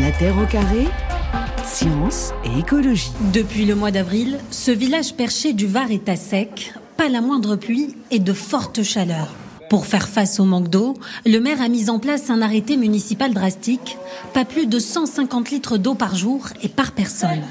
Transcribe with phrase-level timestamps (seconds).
[0.00, 0.84] La Terre au carré,
[1.64, 3.10] science et écologie.
[3.32, 7.56] Depuis le mois d'avril, ce village perché du Var est à sec, pas la moindre
[7.56, 9.34] pluie et de fortes chaleurs.
[9.70, 10.94] Pour faire face au manque d'eau,
[11.26, 13.96] le maire a mis en place un arrêté municipal drastique,
[14.34, 17.42] pas plus de 150 litres d'eau par jour et par personne.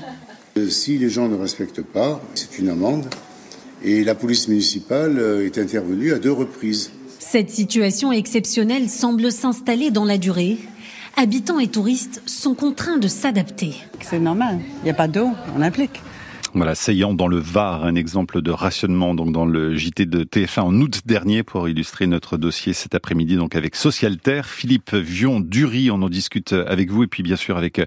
[0.57, 3.07] Euh, si les gens ne respectent pas, c'est une amende.
[3.83, 6.91] Et la police municipale euh, est intervenue à deux reprises.
[7.19, 10.57] Cette situation exceptionnelle semble s'installer dans la durée.
[11.19, 13.73] Habitants et touristes sont contraints de s'adapter.
[14.01, 16.03] C'est normal, il n'y a pas d'eau, on applique.
[16.57, 20.61] Voilà, Saillant dans le Var, un exemple de rationnement donc dans le JT de TF1
[20.61, 24.47] en août dernier pour illustrer notre dossier cet après-midi donc avec Socialterre.
[24.47, 27.79] Philippe Vion-Dury, on en discute avec vous et puis bien sûr avec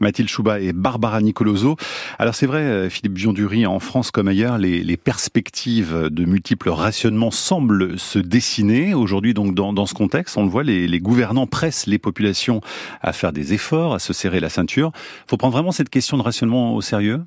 [0.00, 1.76] Mathilde Chouba et Barbara Nicoloso.
[2.18, 7.98] Alors c'est vrai, Philippe Vion-Dury, en France comme ailleurs, les, perspectives de multiples rationnements semblent
[7.98, 8.92] se dessiner.
[8.92, 12.60] Aujourd'hui donc dans, dans, ce contexte, on le voit, les, les gouvernants pressent les populations
[13.00, 14.92] à faire des efforts, à se serrer la ceinture.
[15.26, 17.22] Faut prendre vraiment cette question de rationnement au sérieux?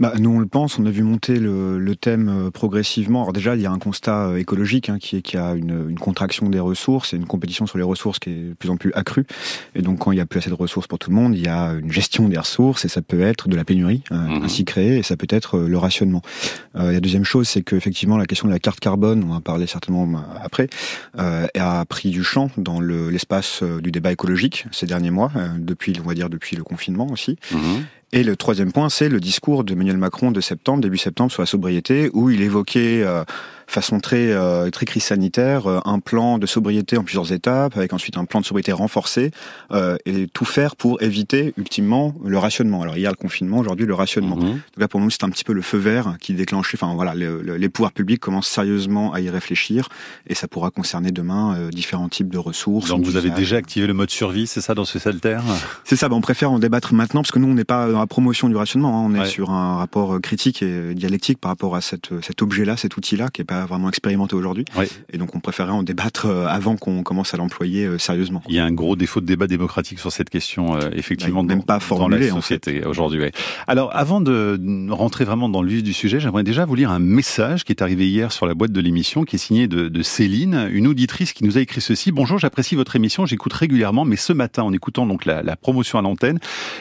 [0.00, 3.22] Bah, nous on le pense, on a vu monter le, le thème euh, progressivement.
[3.22, 5.54] Alors déjà il y a un constat euh, écologique hein, qui est qu'il y a
[5.54, 8.70] une, une, contraction des ressources et une compétition sur les ressources qui est de plus
[8.70, 9.24] en plus accrue.
[9.74, 11.42] Et donc quand il y a plus assez de ressources pour tout le monde, il
[11.42, 14.42] y a une gestion des ressources et ça peut être de la pénurie euh, mmh.
[14.44, 16.22] ainsi créée et ça peut être le rationnement.
[16.76, 19.40] Euh, la deuxième chose c'est qu'effectivement la question de la carte carbone, on va en
[19.40, 20.08] parler certainement
[20.42, 20.68] après,
[21.18, 25.94] euh, a pris du champ dans l'espace le, du débat écologique ces derniers mois, depuis
[26.02, 27.36] on va dire depuis le confinement aussi.
[27.52, 27.56] Mmh.
[28.14, 31.46] Et le troisième point, c'est le discours d'Emmanuel Macron de septembre, début septembre, sur la
[31.46, 33.24] sobriété, où il évoquait euh,
[33.66, 37.92] façon très euh, très crise sanitaire, euh, un plan de sobriété en plusieurs étapes, avec
[37.92, 39.30] ensuite un plan de sobriété renforcé,
[39.72, 42.82] euh, et tout faire pour éviter ultimement le rationnement.
[42.82, 44.36] Alors il y a le confinement, aujourd'hui le rationnement.
[44.36, 44.42] Mhm.
[44.42, 46.74] Donc là pour nous c'est un petit peu le feu vert qui déclenche.
[46.74, 49.88] Enfin voilà, le, le, les pouvoirs publics commencent sérieusement à y réfléchir,
[50.26, 52.88] et ça pourra concerner demain euh, différents types de ressources.
[52.88, 55.38] Donc vous avez déjà activé le mode survie, c'est ça dans ce salter
[55.84, 56.08] C'est ça.
[56.08, 58.48] Ben, on préfère en débattre maintenant parce que nous on n'est pas dans la promotion
[58.48, 59.26] du rationnement, hein, on est Ouais.
[59.26, 63.42] sur un rapport critique et dialectique par rapport à cette, cet objet-là, cet outil-là qui
[63.42, 64.64] est pas vraiment expérimenté aujourd'hui.
[64.76, 64.88] Ouais.
[65.12, 68.42] Et donc on préférait en débattre euh, avant qu'on commence à l'employer euh, sérieusement.
[68.48, 71.48] Il y a un gros défaut de débat démocratique sur cette question, euh, effectivement, Bah,
[71.48, 73.20] même dans, pas dans formulé, la en société aujourd'hui.
[73.20, 73.32] ouais.
[73.66, 74.58] Alors, avant de
[74.90, 77.82] rentrer vraiment dans le vif du sujet, j'aimerais déjà vous lire un message qui est
[77.82, 81.32] arrivé hier sur la boîte de l'émission, qui est signé de, de Céline, une auditrice
[81.32, 82.12] qui nous a écrit ceci.
[82.12, 85.98] Bonjour, j'apprécie votre émission, j'écoute régulièrement, mais ce matin, en écoutant donc la, la promotion
[85.98, 86.38] à l'antenne,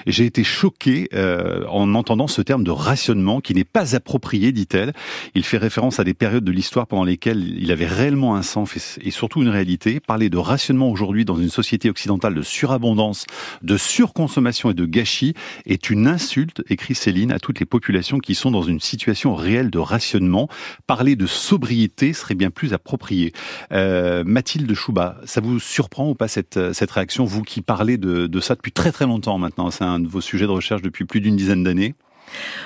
[0.08, 4.94] j'ai été choqué euh, en entendant ce terme de rationnement qui n'est pas approprié, dit-elle.
[5.36, 9.00] Il fait référence à des périodes de l'histoire pendant lesquelles il avait réellement un sens
[9.02, 10.00] et surtout une réalité.
[10.00, 13.26] Parler de rationnement aujourd'hui dans une société occidentale de surabondance,
[13.64, 15.34] de surconsommation et de gâchis
[15.66, 19.72] est une insulte, écrit Céline, à toutes les populations qui sont dans une situation réelle
[19.72, 20.50] de rationnement.
[20.86, 23.34] Parler de sobriété serait bien plus approprié.
[23.72, 28.28] Euh, Mathilde Chouba, ça vous surprend ou pas cette, cette réaction, vous qui parlez de,
[28.28, 29.72] de ça depuis très très longtemps maintenant?
[29.72, 31.96] C'est un de vos sujets de recherche depuis plus d'une dizaine d'années.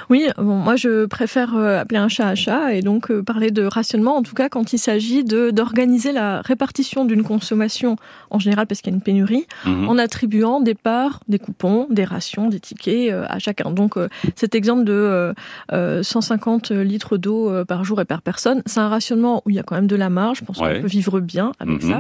[0.10, 3.52] Oui, bon, moi je préfère euh, appeler un chat à chat et donc euh, parler
[3.52, 7.96] de rationnement, en tout cas quand il s'agit d'organiser la répartition d'une consommation,
[8.30, 9.90] en général parce qu'il y a une pénurie, Mhm.
[9.90, 13.72] en attribuant des parts, des coupons, des rations, des tickets euh, à chacun.
[13.72, 13.96] Donc
[14.36, 15.34] cet exemple de euh,
[15.74, 19.60] euh, 150 litres d'eau par jour et par personne, c'est un rationnement où il y
[19.60, 20.76] a quand même de la marge, je pense Ouais.
[20.76, 21.92] qu'on peut vivre bien avec Mhm.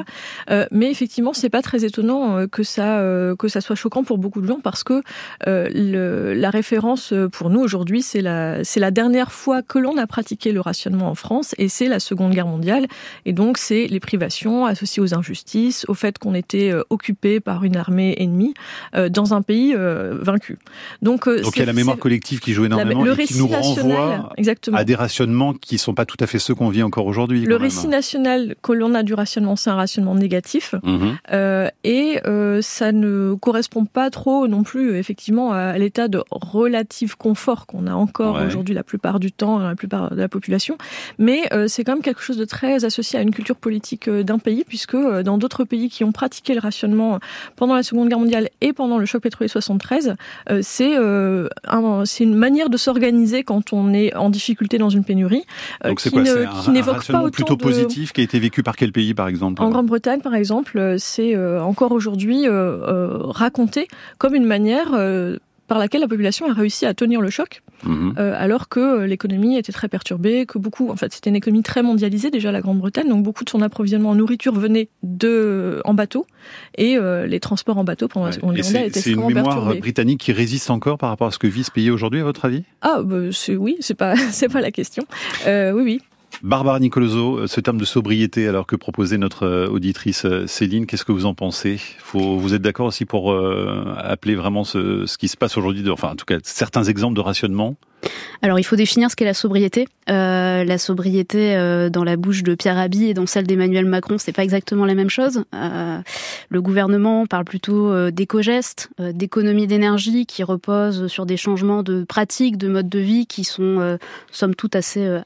[0.47, 0.65] ça.
[0.71, 3.01] Mais effectivement, c'est pas très étonnant que ça
[3.39, 5.01] que ça soit choquant pour beaucoup de gens parce que
[5.45, 10.07] le, la référence pour nous aujourd'hui, c'est la c'est la dernière fois que l'on a
[10.07, 12.87] pratiqué le rationnement en France et c'est la Seconde Guerre mondiale
[13.25, 17.63] et donc c'est les privations associées aux injustices, au fait qu'on était euh, occupé par
[17.63, 18.53] une armée ennemie
[18.95, 20.57] euh, dans un pays euh, vaincu.
[21.01, 23.15] Donc euh, Donc il y a la mémoire collective qui joue la- énormément le et
[23.15, 24.77] qui récit nous national, renvoie exactement.
[24.77, 27.41] à des rationnements qui sont pas tout à fait ceux qu'on vit encore aujourd'hui.
[27.41, 27.61] Le même.
[27.61, 30.75] récit national que l'on a du rationnement, c'est un rationnement négatif.
[30.83, 31.17] Mhm.
[31.83, 32.19] Et
[32.61, 37.93] ça ne correspond pas trop non plus effectivement à l'état de relatif confort qu'on a
[37.93, 38.45] encore Ouais.
[38.47, 40.77] aujourd'hui la plupart du temps la plupart de la population
[41.19, 44.23] mais euh, c'est quand même quelque chose de très associé à une culture politique euh,
[44.23, 47.19] d'un pays puisque euh, dans d'autres pays qui ont pratiqué le rationnement
[47.55, 50.15] pendant la Seconde Guerre mondiale et pendant le choc pétrolier 73
[50.49, 54.89] euh, c'est euh, un- c'est une manière de s'organiser quand on est en difficulté dans
[54.89, 55.43] une pénurie
[55.83, 58.21] Donc c'est qui quoi ne- qui un, un n'évoque pas autant plutôt de- positif qui
[58.21, 59.61] a été vécu par quel pays par exemple?
[59.61, 63.87] En Grande-Bretagne, par exemple, c'est encore aujourd'hui raconté
[64.17, 64.89] comme une manière
[65.67, 68.13] par laquelle la population a réussi à tenir le choc, Mhm.
[68.17, 71.63] euh, alors que euh, l'économie était très perturbée, que beaucoup, en fait, c'était une économie
[71.63, 75.93] très mondialisée déjà la Grande-Bretagne, donc beaucoup de son approvisionnement en nourriture venait de en
[75.93, 76.25] bateau,
[76.77, 78.31] et euh, les transports en bateau pendant Ouais.
[78.87, 79.79] Étaient c'est une mémoire perturbés.
[79.79, 82.45] britannique qui résiste encore par rapport à ce que vit ce pays aujourd'hui, à votre
[82.45, 82.63] avis?
[82.81, 85.03] Ah, bah, c'est oui, c'est pas c'est pas la question.
[85.47, 86.01] Euh, oui, oui.
[86.45, 91.25] Barbara Nicoloso, ce terme de sobriété, alors que proposait notre auditrice Céline, qu'est-ce que vous
[91.25, 91.79] en pensez?
[92.13, 93.35] Vous êtes d'accord aussi pour
[93.97, 97.75] appeler vraiment ce, qui se passe aujourd'hui, enfin en tout cas certains exemples de rationnement?
[98.43, 99.87] Alors il faut définir ce qu'est la sobriété.
[100.07, 104.17] Euh, la sobriété euh, dans la bouche de Pierre Rabhi et dans celle d'Emmanuel Macron,
[104.19, 105.43] c'est pas exactement la même chose.
[105.55, 105.99] Euh,
[106.49, 112.67] le gouvernement parle plutôt d'éco-gestes, d'économie d'énergie qui repose sur des changements de pratiques, de
[112.67, 113.97] modes de vie qui sont
[114.31, 115.21] somme toute assez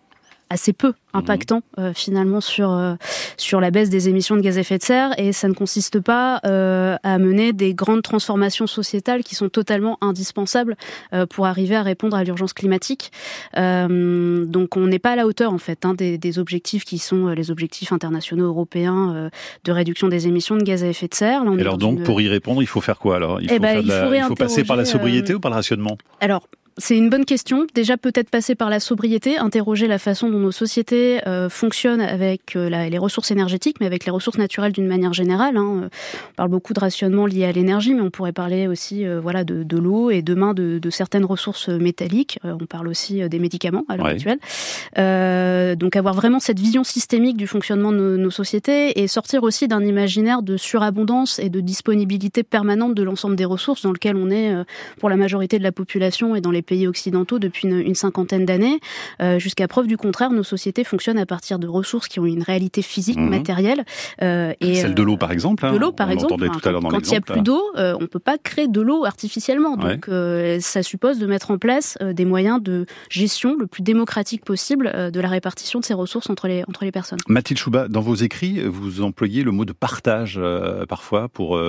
[0.50, 2.96] assez peu impactant euh, finalement sur euh,
[3.38, 6.00] sur la baisse des émissions de gaz à effet de serre et ça ne consiste
[6.00, 10.76] pas euh, à mener des grandes transformations sociétales qui sont totalement indispensables
[11.30, 13.12] pour arriver à répondre à l'urgence climatique.
[13.56, 17.28] donc on n'est pas à la hauteur en fait hein, des, des, objectifs qui sont
[17.28, 19.30] les objectifs internationaux européens
[19.64, 21.44] de réduction des émissions de gaz à effet de serre.
[21.58, 23.42] et alors donc pour y répondre, il faut faire quoi alors?
[23.42, 25.98] Il eh ben, faut, il faut passer par la sobriété ou par le rationnement?
[26.20, 26.48] Alors
[26.80, 27.68] c'est une bonne question.
[27.76, 32.56] Déjà, peut-être passer par la sobriété, interroger la façon dont nos sociétés euh, fonctionnent avec
[32.56, 35.58] euh, les ressources énergétiques, mais avec les ressources naturelles d'une manière générale.
[35.58, 35.90] Hein.
[36.32, 39.44] On parle beaucoup de rationnement lié à l'énergie, mais on pourrait parler aussi euh, voilà,
[39.44, 42.40] de, l'eau et demain de, certaines ressources métalliques.
[42.44, 44.40] on parle aussi des médicaments à l'heure actuelle.
[45.78, 49.68] donc, avoir vraiment cette vision systémique du fonctionnement de nos, nos sociétés et sortir aussi
[49.68, 54.32] d'un imaginaire de surabondance et de disponibilité permanente de l'ensemble des ressources dans lequel on
[54.32, 54.52] est
[55.00, 58.80] pour la majorité de la population et dans les pays occidentaux depuis une, cinquantaine d'années.
[59.22, 62.44] Euh, jusqu'à preuve du contraire, nos sociétés fonctionnent à partir de ressources qui ont une
[62.44, 63.30] réalité physique, mhm.
[63.30, 63.84] matérielle.
[64.22, 65.66] Euh, et, Celle de l'eau, par exemple.
[65.66, 66.48] Hein, de l'eau, par exemple.
[66.48, 68.82] tout à quand il n'y a plus d'eau, euh, on ne peut pas créer de
[68.82, 69.76] l'eau artificiellement.
[69.76, 70.10] Donc,
[70.62, 75.20] ça suppose de mettre en place des moyens de gestion le plus démocratique possible de
[75.20, 77.20] la répartition de ces ressources entre les, entre les personnes.
[77.28, 80.40] Mathilde Chouba, dans vos écrits, vous employez le mot de partage
[80.88, 81.60] parfois pour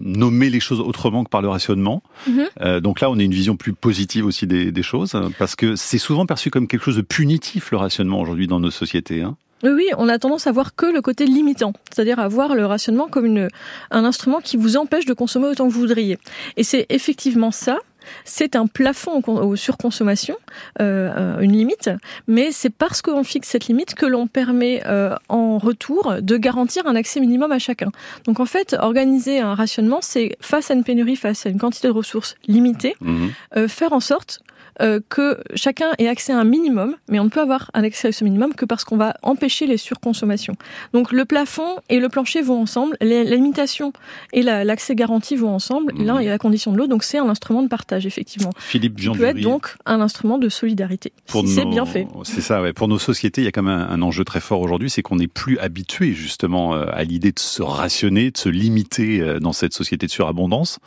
[0.00, 2.02] nommer les choses autrement que par le rationnement.
[2.28, 2.80] Mhm.
[2.80, 6.26] donc là, on a une vision plus positive aussi des, choses, parce que c'est souvent
[6.26, 9.22] perçu comme quelque chose de punitif, le rationnement, aujourd'hui, dans nos sociétés.
[9.22, 9.36] Hein.
[9.62, 12.66] Oui, oui, on a tendance à voir que le côté limitant, c'est-à-dire à voir le
[12.66, 13.48] rationnement comme une,
[13.90, 16.18] un instrument qui vous empêche de consommer autant que vous voudriez.
[16.56, 17.78] Et c'est effectivement ça,
[18.24, 20.36] c'est un plafond aux surconsommation,
[20.80, 21.90] euh, euh, une limite,
[22.26, 26.86] mais c'est parce qu'on fixe cette limite que l'on permet euh, en retour de garantir
[26.86, 27.90] un accès minimum à chacun.
[28.24, 31.88] Donc en fait, organiser un rationnement, c'est face à une pénurie, face à une quantité
[31.88, 33.68] de ressources limitée, mmh.
[33.68, 34.40] faire en sorte
[34.82, 38.08] euh, que chacun ait accès à un minimum, mais on ne peut avoir un accès
[38.08, 40.54] à ce minimum que parce qu'on va empêcher les surconsommations.
[40.92, 43.92] Donc le plafond et le plancher vont ensemble, la limitation
[44.32, 46.04] et l'accès garanti vont ensemble, mmh.
[46.04, 48.50] l'un et la condition de l'autre, donc c'est un instrument de partage, effectivement.
[48.58, 52.06] Philippe Jean peut être donc un instrument de solidarité, si c'est bien fait.
[52.24, 52.72] C'est ça, ouais.
[52.72, 55.16] pour nos sociétés, il y a quand même un, enjeu très fort aujourd'hui, c'est qu'on
[55.16, 59.52] n'est plus habitué justement euh, à l'idée de se rationner, de se limiter euh, dans
[59.52, 60.78] cette société de surabondance.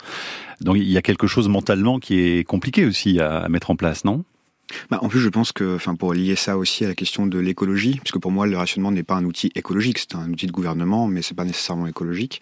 [0.60, 4.04] Donc il y a quelque chose mentalement qui est compliqué aussi à, mettre en place,
[4.04, 4.24] non?
[4.90, 7.38] Bah, en plus, je pense que, enfin, pour lier ça aussi à la question de
[7.38, 10.52] l'écologie, puisque pour moi, le rationnement n'est pas un outil écologique, c'est un outil de
[10.52, 12.40] gouvernement, mais c'est pas nécessairement écologique.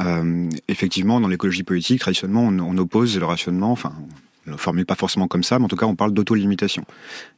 [0.00, 3.92] Euh, effectivement, dans l'écologie politique, traditionnellement, on, oppose le rationnement, enfin,
[4.46, 6.84] on le formule pas forcément comme ça, mais en tout cas, on parle d'auto-limitation.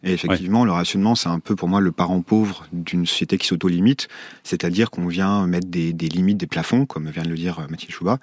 [0.02, 3.46] Et effectivement, le rationnement, c'est un peu pour moi le parent pauvre d'une société qui
[3.46, 4.08] s'auto-limite,
[4.44, 8.18] c'est-à-dire qu'on vient mettre des, limites, des plafonds, comme vient de le dire Mathilde Chouba,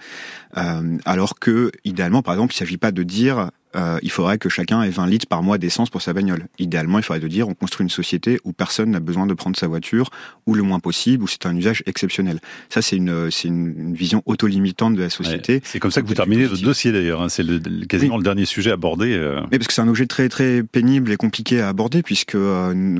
[0.57, 4.39] euh, alors que, idéalement, par exemple, il ne s'agit pas de dire euh, il faudrait
[4.39, 6.47] que chacun ait 20 litres par mois d'essence pour sa bagnole.
[6.57, 9.55] Idéalement, il faudrait de dire on construit une société où personne n'a besoin de prendre
[9.55, 10.09] sa voiture,
[10.47, 12.39] ou le moins possible, où c'est un usage exceptionnel.
[12.69, 15.61] Ça, c'est une, c'est une, vision auto-limitante de la société.
[15.63, 17.21] c'est comme ça que vous terminez votre dossier d'ailleurs.
[17.21, 17.29] Hein.
[17.29, 19.13] C'est le, quasiment le dernier sujet abordé.
[19.13, 19.41] Euh.
[19.51, 22.99] Mais parce que c'est un objet très très pénible et compliqué à aborder, puisque euh,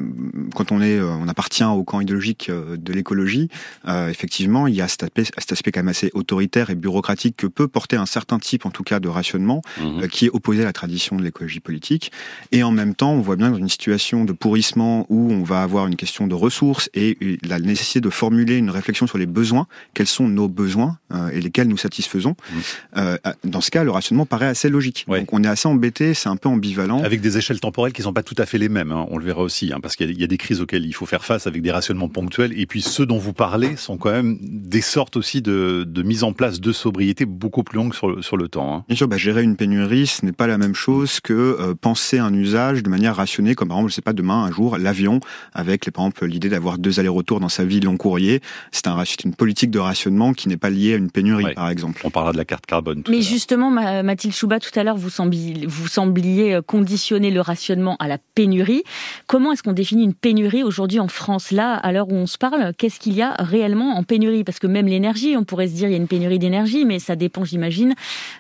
[0.54, 3.50] quand on est, on appartient au camp idéologique de l'écologie,
[3.88, 7.48] effectivement, il y a cet aspect, cet aspect quand même assez autoritaire et bureaucratique que
[7.48, 10.08] peut porter un certain type, en tout cas, de rationnement, mmh.
[10.08, 12.12] qui est opposé la tradition de l'écologie politique.
[12.52, 15.62] Et en même temps, on voit bien dans une situation de pourrissement où on va
[15.62, 19.68] avoir une question de ressources et la nécessité de formuler une réflexion sur les besoins,
[19.94, 22.32] quels sont nos besoins euh, et lesquels nous satisfaisons.
[22.32, 22.58] Mmh.
[22.98, 25.06] Euh, dans ce cas, le rationnement paraît assez logique.
[25.08, 27.04] Donc on est assez embêté, c'est un peu ambivalent.
[27.04, 29.06] Avec des échelles temporelles qui sont pas tout à fait les mêmes, hein.
[29.10, 31.26] on le verra aussi, hein, parce qu'il y, a des crises auxquelles il faut faire
[31.26, 32.58] face avec des rationnements ponctuels.
[32.60, 36.24] Et puis ceux dont vous parlez sont quand même des sortes aussi de, de mise
[36.24, 38.76] en place de sobriété beaucoup plus longues sur, sur le temps.
[38.76, 38.86] Hein.
[38.88, 42.20] Bien sûr, bah, gérer une pénurie, ce n'est pas la même chose que euh, penser
[42.20, 45.20] un usage de manière rationnée, comme par exemple, je sais pas, demain, un jour, l'avion,
[45.54, 48.42] avec par exemple l'idée d'avoir deux allers-retours dans sa vie long courrier.
[48.72, 52.02] C'est un, une politique de rationnement qui n'est pas liée à une pénurie, par exemple.
[52.04, 53.04] On parlera de la carte carbone.
[53.10, 57.96] Mais justement, Mathilde Chouba, tout à l'heure, vous sembliez, vous sembliez euh, conditionner le rationnement
[58.00, 58.84] à la pénurie.
[59.28, 61.52] Comment est-ce qu'on définit une pénurie aujourd'hui en France?
[61.52, 64.44] Là, à l'heure où on se parle, qu'est-ce qu'il y a réellement en pénurie?
[64.44, 67.00] Parce que même l'énergie, on pourrait se dire il y a une pénurie d'énergie, mais
[67.00, 67.96] ça dépend, j'imagine,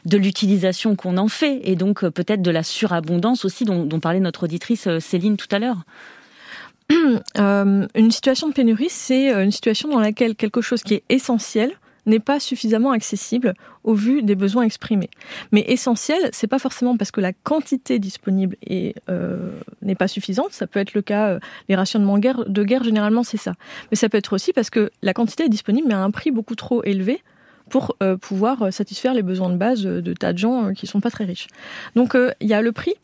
[0.05, 1.61] de l'utilisation qu'on en fait.
[1.63, 5.47] Et donc, euh, peut-être de la surabondance aussi dont, parlait notre auditrice euh, Céline tout
[5.51, 5.83] à l'heure
[7.35, 11.77] une situation de pénurie, c'est une situation dans laquelle quelque chose qui est essentiel
[12.09, 13.53] n'est pas suffisamment accessible
[13.83, 15.09] au vu des besoins exprimés.
[15.51, 18.57] Mais essentiel, c'est pas forcément parce que la quantité disponible
[19.09, 19.51] euh,
[19.81, 20.51] n'est pas suffisante.
[20.51, 21.39] Ça peut être le cas, euh,
[21.69, 23.53] les rationnements de guerre, généralement, c'est ça.
[23.91, 26.31] Mais ça peut être aussi parce que la quantité est disponible, mais à un prix
[26.31, 27.21] beaucoup trop élevé
[27.69, 31.11] pour euh, pouvoir satisfaire les besoins de base de tas de gens qui sont pas
[31.11, 31.47] très riches.
[31.95, 32.95] Donc il y a le prix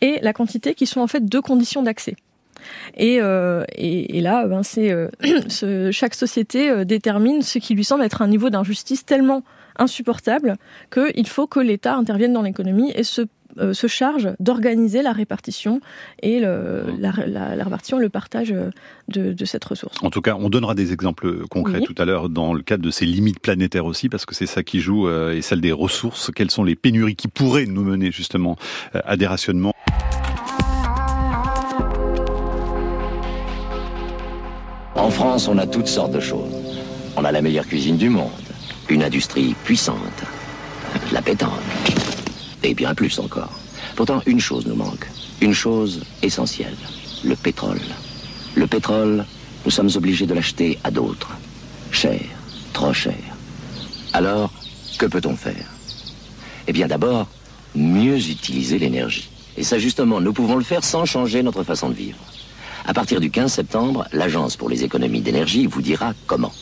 [0.00, 2.16] et la quantité qui sont en fait deux conditions d'accès.
[2.96, 8.22] Et, euh, et, là, ben, euh, chaque société euh, détermine ce qui lui semble être
[8.22, 9.42] un niveau d'injustice tellement
[9.78, 10.56] insupportable
[10.90, 13.22] qu'il faut que l'État intervienne dans l'économie et se
[13.72, 15.80] se charge d'organiser la répartition
[16.22, 18.54] et le, la, la, la, répartition, le partage
[19.08, 19.96] de, de, cette ressource.
[20.02, 21.84] En tout cas, on donnera des exemples concrets oui.
[21.84, 24.62] tout à l'heure dans le cadre de ces limites planétaires aussi, parce que c'est ça
[24.62, 26.30] qui joue, euh, et celle des ressources.
[26.34, 28.56] Quelles sont les pénuries qui pourraient nous mener justement
[28.92, 29.72] à des rationnements?
[34.96, 36.50] En France, on a toutes sortes de choses.
[37.16, 38.30] On a la meilleure cuisine du monde,
[38.88, 40.24] une industrie puissante,
[41.12, 41.52] la pétanque,
[42.66, 43.52] et bien plus encore.
[43.94, 45.06] Pourtant, une chose nous manque,
[45.40, 46.76] une chose essentielle,
[47.24, 47.80] le pétrole.
[48.54, 49.24] Le pétrole,
[49.64, 51.30] nous sommes obligés de l'acheter à d'autres.
[51.92, 52.20] Cher,
[52.72, 53.14] trop cher.
[54.12, 54.52] Alors,
[54.98, 55.70] que peut-on faire?
[56.66, 57.28] Eh bien d'abord,
[57.74, 59.30] mieux utiliser l'énergie.
[59.56, 62.18] Et ça justement, nous pouvons le faire sans changer notre façon de vivre.
[62.84, 66.52] À partir du 15 septembre, l'Agence pour les économies d'énergie vous dira comment.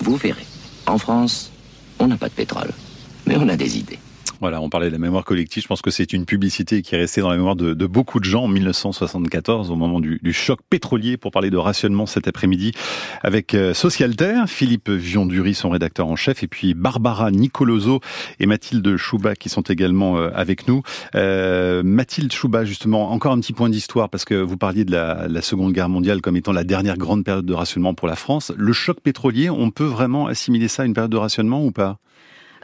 [0.00, 0.46] Vous verrez.
[0.86, 1.50] En France,
[1.98, 2.70] on n'a pas de pétrole,
[3.26, 3.98] mais on a des idées.
[4.40, 5.62] Voilà, on parlait de la mémoire collective.
[5.62, 8.24] Je pense que c'est une publicité qui est restée dans la mémoire de, beaucoup de
[8.24, 12.72] gens en 1974, au moment du, du, choc pétrolier, pour parler de rationnement cet après-midi,
[13.22, 18.00] avec euh, Socialter, Philippe Vion-Dury, son rédacteur en chef, et puis Barbara Nicoloso
[18.38, 20.82] et Mathilde Chouba, qui sont également euh, avec nous.
[21.16, 25.28] Euh, Mathilde Chouba, justement, encore un petit point d'histoire, parce que vous parliez de la,
[25.28, 28.52] la Seconde Guerre mondiale comme étant la dernière grande période de rationnement pour la France.
[28.56, 31.98] Le choc pétrolier, on peut vraiment assimiler ça à une période de rationnement ou pas?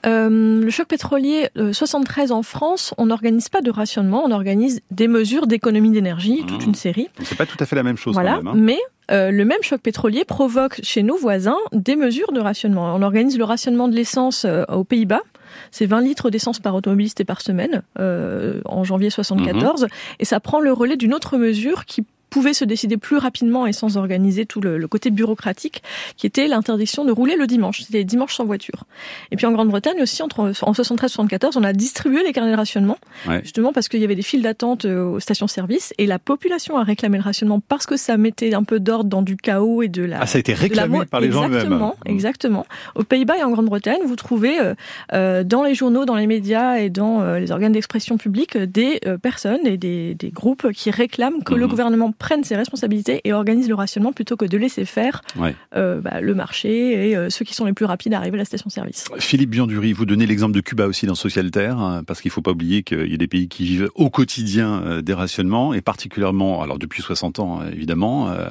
[0.07, 4.81] Euh, le choc pétrolier euh, 73 en France, on n'organise pas de rationnement, on organise
[4.91, 6.69] des mesures d'économie d'énergie, toute mmh.
[6.69, 7.09] une série.
[7.23, 8.15] C'est pas tout à fait la même chose.
[8.15, 8.55] Voilà, quand même, hein.
[8.57, 8.79] mais
[9.11, 12.95] euh, le même choc pétrolier provoque chez nos voisins des mesures de rationnement.
[12.95, 15.23] On organise le rationnement de l'essence euh, aux Pays-Bas.
[15.71, 19.87] C'est 20 litres d'essence par automobiliste et par semaine euh, en janvier 74, mmh.
[20.21, 23.73] et ça prend le relais d'une autre mesure qui pouvait se décider plus rapidement et
[23.73, 25.83] sans organiser tout le, le côté bureaucratique,
[26.17, 27.83] qui était l'interdiction de rouler le dimanche.
[27.83, 28.85] C'était les dimanches sans voiture.
[29.31, 32.99] Et puis en Grande-Bretagne aussi, entre, en 73-74, on a distribué les carnets de rationnement,
[33.29, 33.41] ouais.
[33.43, 36.85] justement parce qu'il y avait des files d'attente euh, aux stations-service, et la population a
[36.85, 40.03] réclamé le rationnement parce que ça mettait un peu d'ordre dans du chaos et de
[40.03, 40.21] la...
[40.21, 41.93] Ah, ça a été réclamé par les exactement, gens eux-mêmes.
[42.07, 42.67] Exactement.
[42.95, 44.75] Aux Pays-Bas et en Grande-Bretagne, vous trouvez euh,
[45.13, 49.01] euh, dans les journaux, dans les médias et dans euh, les organes d'expression publique des
[49.07, 51.59] euh, personnes et des, des, groupes qui réclament que mmh.
[51.59, 55.55] le gouvernement prenne ses responsabilités et organise le rationnement plutôt que de laisser faire ouais.
[55.77, 58.39] euh, bah, le marché et euh, ceux qui sont les plus rapides à arriver à
[58.39, 59.07] la station-service.
[59.19, 62.43] Philippe Biandury, vous donnez l'exemple de Cuba aussi dans Socialterre, hein, parce qu'il ne faut
[62.43, 65.81] pas oublier qu'il y a des pays qui vivent au quotidien euh, des rationnements, et
[65.81, 68.47] particulièrement, alors depuis 60 ans évidemment, euh,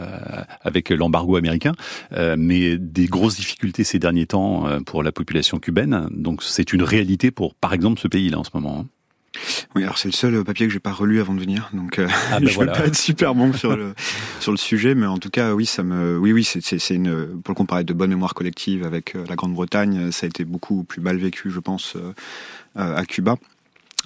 [0.61, 1.73] avec l'embargo américain,
[2.37, 6.07] mais des grosses difficultés ces derniers temps pour la population cubaine.
[6.11, 8.79] Donc c'est une réalité pour, par exemple, ce pays-là en ce moment.
[8.79, 8.87] Hein.
[9.75, 12.07] Oui, alors c'est le seul papier que j'ai pas relu avant de venir, donc euh,
[12.31, 12.73] ah ben je voilà.
[12.73, 13.93] vais pas être super bon sur le
[14.39, 17.41] sur le sujet, mais en tout cas, oui, ça me, oui, oui, c'est c'est une
[17.41, 20.83] pour le comparer de bonne mémoire collective avec euh, la Grande-Bretagne, ça a été beaucoup
[20.83, 22.13] plus mal vécu, je pense, euh,
[22.75, 23.37] à Cuba.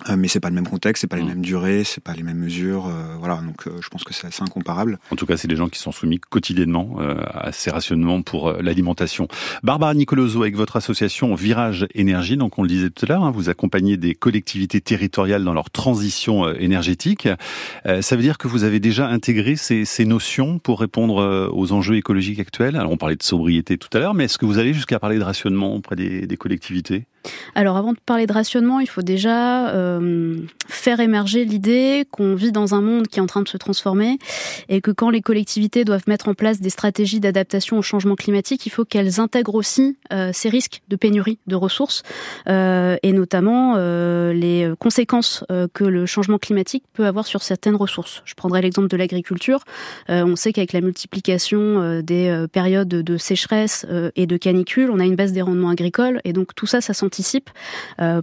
[0.08, 2.24] Euh, mais c'est pas le même contexte, c'est pas les mêmes durées, c'est pas les
[2.24, 3.38] mêmes mesures, euh, voilà.
[3.38, 5.00] Donc euh, je pense que c'est assez incomparable.
[5.12, 8.50] En tout cas, c'est des gens qui sont soumis quotidiennement euh, à ces rationnements pour
[8.50, 9.27] euh, l'alimentation.
[9.63, 13.32] Barbara Nicoloso, avec votre association Virage Énergie, donc on le disait tout à l'heure, hein,
[13.32, 17.27] vous accompagnez des collectivités territoriales dans leur transition euh, énergétique.
[18.01, 21.96] ça veut dire que vous avez déjà intégré ces, ces notions pour répondre aux enjeux
[21.96, 22.75] écologiques actuels?
[22.75, 25.18] Alors on parlait de sobriété tout à l'heure, mais est-ce que vous allez jusqu'à parler
[25.18, 27.06] de rationnement auprès des, des collectivités?
[27.55, 32.51] Alors avant de parler de rationnement, il faut déjà euh, faire émerger l'idée qu'on vit
[32.51, 34.17] dans un monde qui est en train de se transformer
[34.69, 38.65] et que quand les collectivités doivent mettre en place des stratégies d'adaptation au changement climatique,
[38.65, 42.03] il faut qu'elles intègrent aussi euh, ces risques de pénurie de ressources
[42.47, 48.21] euh, et notamment les conséquences que le changement climatique peut avoir sur certaines ressources.
[48.25, 49.63] Je prendrai l'exemple de l'agriculture.
[50.07, 53.85] On sait qu'avec la multiplication des périodes de sécheresse
[54.15, 56.93] et de canicule, on a une baisse des rendements agricoles et donc tout ça, ça
[57.09, 57.49] s'anticipe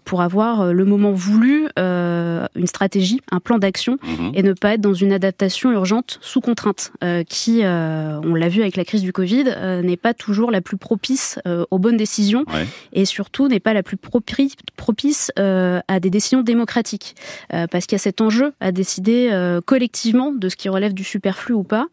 [0.05, 4.33] pour avoir le moment voulu une stratégie, un plan d'action mhm.
[4.35, 6.93] et ne pas être dans une adaptation urgente sous contrainte
[7.29, 9.45] qui, on l'a vu avec la crise du Covid,
[9.83, 11.39] n'est pas toujours la plus propice
[11.71, 12.45] aux bonnes décisions
[12.93, 17.17] et surtout n'est pas la plus propice à des décisions démocratiques
[17.49, 19.31] parce qu'il y a cet enjeu à décider
[19.67, 21.87] collectivement de ce qui relève du superflu ou pas.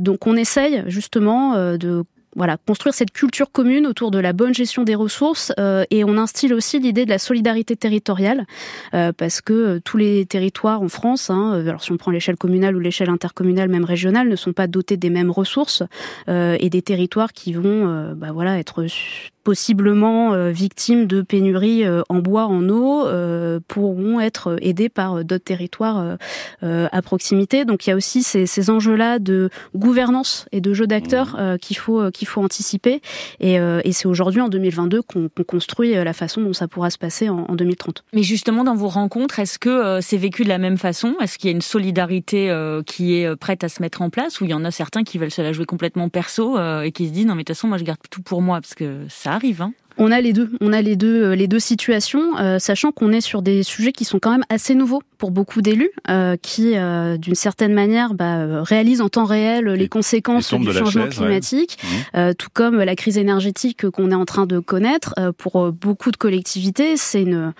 [0.00, 2.04] donc on essaye justement de
[2.36, 6.16] voilà, construire cette culture commune autour de la bonne gestion des ressources euh, et on
[6.16, 8.46] instille aussi l'idée de la solidarité territoriale
[8.94, 12.36] euh, parce que euh, tous les territoires en France, hein, alors si on prend l'échelle
[12.36, 15.82] communale ou l'échelle intercommunale, même régionale, ne sont pas dotés des mêmes ressources
[16.28, 18.84] et des territoires qui vont bah, voilà, être
[19.44, 25.24] possiblement euh, victimes de pénuries euh, en bois, en eau, euh, pourront être aidés par
[25.24, 26.16] d'autres territoires
[26.62, 27.64] à proximité.
[27.64, 31.58] Donc il y a aussi ces, ces enjeux-là de gouvernance et de jeu d'acteurs mmh.
[31.58, 33.00] qu'il faut qu'il faut anticiper.
[33.40, 37.28] Et, et c'est aujourd'hui en 2022 qu'on construit la façon dont ça pourra se passer
[37.28, 38.04] en, en 2030.
[38.12, 41.16] Mais justement, dans vos rencontres, est-ce que c'est vécu de la même façon?
[41.20, 42.54] Est-ce qu'il y a une solidarité
[42.86, 44.40] qui est prête à se mettre en place?
[44.40, 47.08] Ou il y en a certains qui veulent se la jouer complètement perso et qui
[47.08, 49.06] se disent non mais de toute façon moi je garde tout pour moi parce que
[49.08, 49.62] ça arrive.
[49.62, 49.72] Hein.
[50.02, 53.12] On a les deux, on a les deux, euh, les deux situations, euh, sachant qu'on
[53.12, 56.74] est sur des sujets qui sont quand même assez nouveaux pour beaucoup d'élus, euh, qui,
[57.18, 61.76] d'une certaine manière, bah, réalisent en temps réel les, conséquences du changement climatique,
[62.14, 62.34] mmh.
[62.38, 65.14] tout comme la crise énergétique qu'on est en train de connaître.
[65.36, 67.52] pour beaucoup de collectivités, c'est une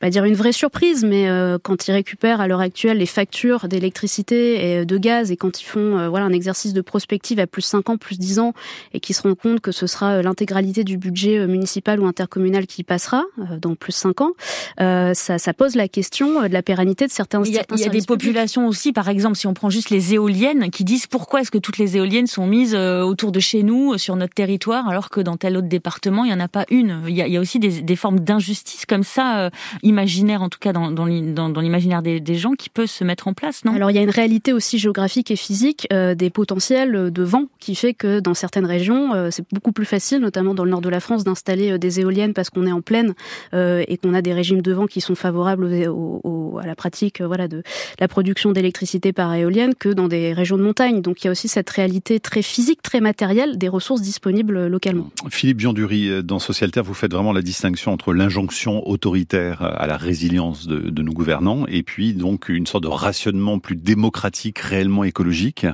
[0.00, 3.06] vais pas dire une vraie surprise, mais euh, quand ils récupèrent à l'heure actuelle les
[3.06, 7.40] factures d'électricité et de gaz et quand ils font euh, voilà un exercice de prospective
[7.40, 8.52] à plus 5 ans, plus 10 ans
[8.92, 12.66] et qu'ils se rendent compte que ce sera euh, l'intégralité du budget municipal ou intercommunal
[12.66, 13.24] qui passera
[13.60, 14.32] dans plus 5 ans,
[14.78, 17.84] ça, ça, pose la question de la pérennité de certains Il y a, il y
[17.84, 21.40] a des populations aussi, par exemple, si on prend juste les éoliennes, qui disent pourquoi
[21.40, 25.10] est-ce que toutes les éoliennes sont mises autour de chez nous, sur notre territoire, alors
[25.10, 27.02] que dans tel autre département, il n'y en a pas une.
[27.08, 29.50] Il y a, il y a aussi des, des formes d'injustice comme ça
[29.88, 33.64] imaginaire, en tout cas dans, dans, l'imaginaire des, gens, qui peut se mettre en place,
[33.64, 33.74] non?
[33.74, 37.46] Alors il y a une réalité aussi géographique et physique euh, des potentiels de vent
[37.58, 40.80] qui fait que dans certaines régions, euh, c'est beaucoup plus facile, notamment dans le nord
[40.80, 43.14] de la France, d'installer euh, des éoliennes parce qu'on est en plaine
[43.52, 47.62] et qu'on a des régimes de vent qui sont favorables à la pratique voilà, de
[47.98, 51.00] la production d'électricité par éolienne que dans des régions de montagne.
[51.00, 55.10] Donc il y a aussi cette réalité très physique, très matérielle des ressources disponibles localement.
[55.30, 60.66] Philippe Biondury, dans Socialterre, vous faites vraiment la distinction entre l'injonction autoritaire à la résilience
[60.66, 65.66] de, de, nos gouvernants et puis donc une sorte de rationnement plus démocratique, réellement écologique,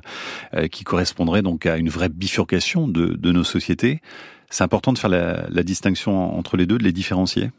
[0.54, 4.00] euh, qui correspondrait donc à une vraie bifurcation de, de nos sociétés.
[4.50, 7.50] C'est important de faire la, la distinction entre les deux, de les différencier?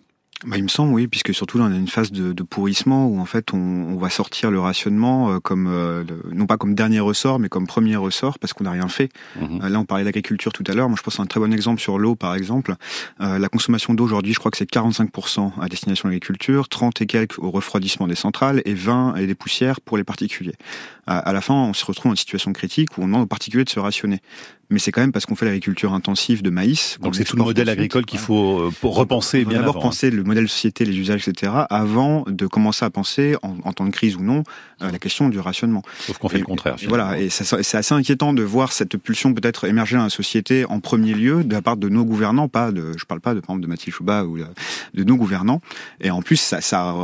[0.44, 3.08] Bah, il me semble, oui, puisque surtout là, on a une phase de, de pourrissement
[3.08, 6.76] où en fait on, on, va sortir le rationnement euh, comme euh, non pas comme
[6.76, 9.10] dernier ressort, mais comme premier ressort parce qu'on n'a rien fait.
[9.40, 9.62] Mhm.
[9.64, 10.90] Euh, là, on parlait d'agriculture tout à l'heure.
[10.90, 12.76] Moi, je pense à un très bon exemple sur l'eau, par exemple.
[13.20, 17.06] la consommation d'eau aujourd'hui, je crois que c'est 45% à destination de l'agriculture, 30 et
[17.06, 20.56] quelques au refroidissement des centrales et 20 et des poussières pour les particuliers.
[21.08, 23.64] À, la fin, on se retrouve dans une situation critique où on demande aux particuliers
[23.64, 24.22] de se rationner
[24.70, 26.98] mais c'est quand même parce qu'on fait l'agriculture intensive de maïs.
[27.02, 29.82] Donc c'est tout le modèle agricole qu'il faut euh, repenser bien D'abord hein.
[29.82, 31.52] penser le modèle société, les usages, etc.
[31.70, 34.44] avant de commencer à penser, en, temps de crise ou non,
[34.82, 35.84] euh, la question du rationnement.
[36.00, 36.78] Sauf qu'on fait le contraire.
[36.88, 40.80] voilà, et c'est assez inquiétant de voir cette pulsion peut-être émerger dans la société en
[40.80, 43.52] premier lieu de la part de nos gouvernants, pas de, je parle pas de par
[43.52, 44.38] exemple de Mathilde Chouba ou
[44.94, 45.62] de, nos gouvernants.
[46.02, 46.96] Et en plus, ça, ça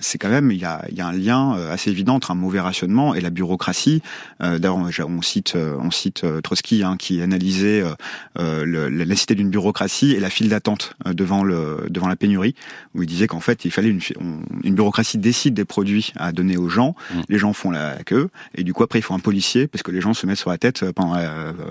[0.00, 2.34] c'est quand même il y a, y a un lien euh, assez évident entre un
[2.34, 4.02] mauvais rationnement et la bureaucratie.
[4.40, 7.94] D'ailleurs, on cite on cite Trotsky hein, qui analysait euh,
[8.38, 12.16] euh, le, la nécessité d'une bureaucratie et la file d'attente euh, devant le devant la
[12.16, 12.54] pénurie,
[12.94, 14.00] où il disait qu'en fait il fallait une,
[14.64, 17.20] une bureaucratie décide des produits à donner aux gens, mmh.
[17.28, 19.90] les gens font la, queue et du coup après il faut un policier parce que
[19.90, 21.16] les gens se mettent sur la tête pendant,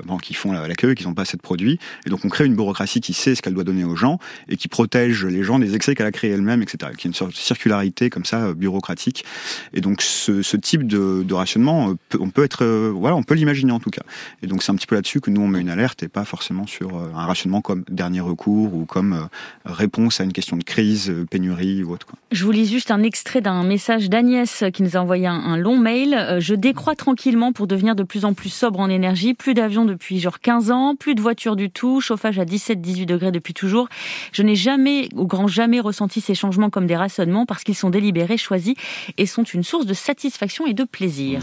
[0.02, 2.30] pendant qu'ils font la, queue et qu'ils n'ont pas assez de produits et donc on
[2.30, 4.19] crée une bureaucratie qui sait ce qu'elle doit donner aux gens
[4.50, 6.91] et qui protège les gens des excès qu'elle a créés elle-même, etc.
[6.98, 9.26] Qui est une sorte de circularité comme ça bureaucratique
[9.74, 13.71] et donc ce, ce type de, de rationnement on peut être voilà on peut l'imaginer
[13.71, 14.04] en tout cas
[14.41, 16.23] et donc c'est un petit peu là-dessus que nous on met une alerte et pas
[16.23, 19.25] forcément sur euh, un rationnement comme dernier recours ou comme euh,
[19.65, 22.05] réponse à une question de crise, euh, pénurie ou autre.
[22.31, 25.79] Je vous lis juste un extrait d'un message d'Agnès qui nous a envoyé un, long
[25.79, 26.38] mail.
[26.39, 29.33] Je décrois tranquillement pour devenir de plus en plus sobre en énergie.
[29.33, 33.31] Plus d'avions depuis genre 15 ans, plus de voitures du tout, chauffage à 17-18 degrés
[33.31, 33.88] depuis toujours.
[34.31, 37.89] Je n'ai jamais, au grand jamais, ressenti ces changements comme des rationnements parce qu'ils sont
[37.89, 38.75] délibérés, choisis
[39.17, 41.41] et sont une source de satisfaction et de plaisir.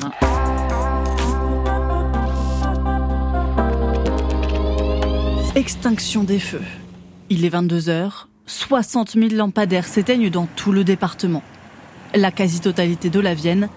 [5.63, 6.65] Extinction des feux.
[7.31, 8.29] Il est 22 heures.
[8.47, 11.45] 60 000 lampadaires s'éteignent dans tout le département.
[12.17, 13.69] La quasi-totalité de la Vienne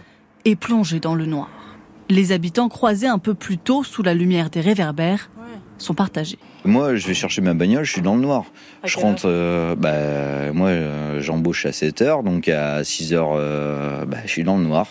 [0.46, 1.48] est plongée dans le noir.
[2.10, 5.30] Les habitants croisés un peu plus tôt sous la lumière des réverbères
[5.78, 6.40] sont partagés.
[6.64, 8.46] Moi, je vais chercher ma bagnole, je suis dans le noir.
[8.84, 14.06] je rentre, euh, bah, moi, euh, j'embauche à 7 heures, donc à 6 heures, euh,
[14.06, 14.88] bah, je suis dans le noir.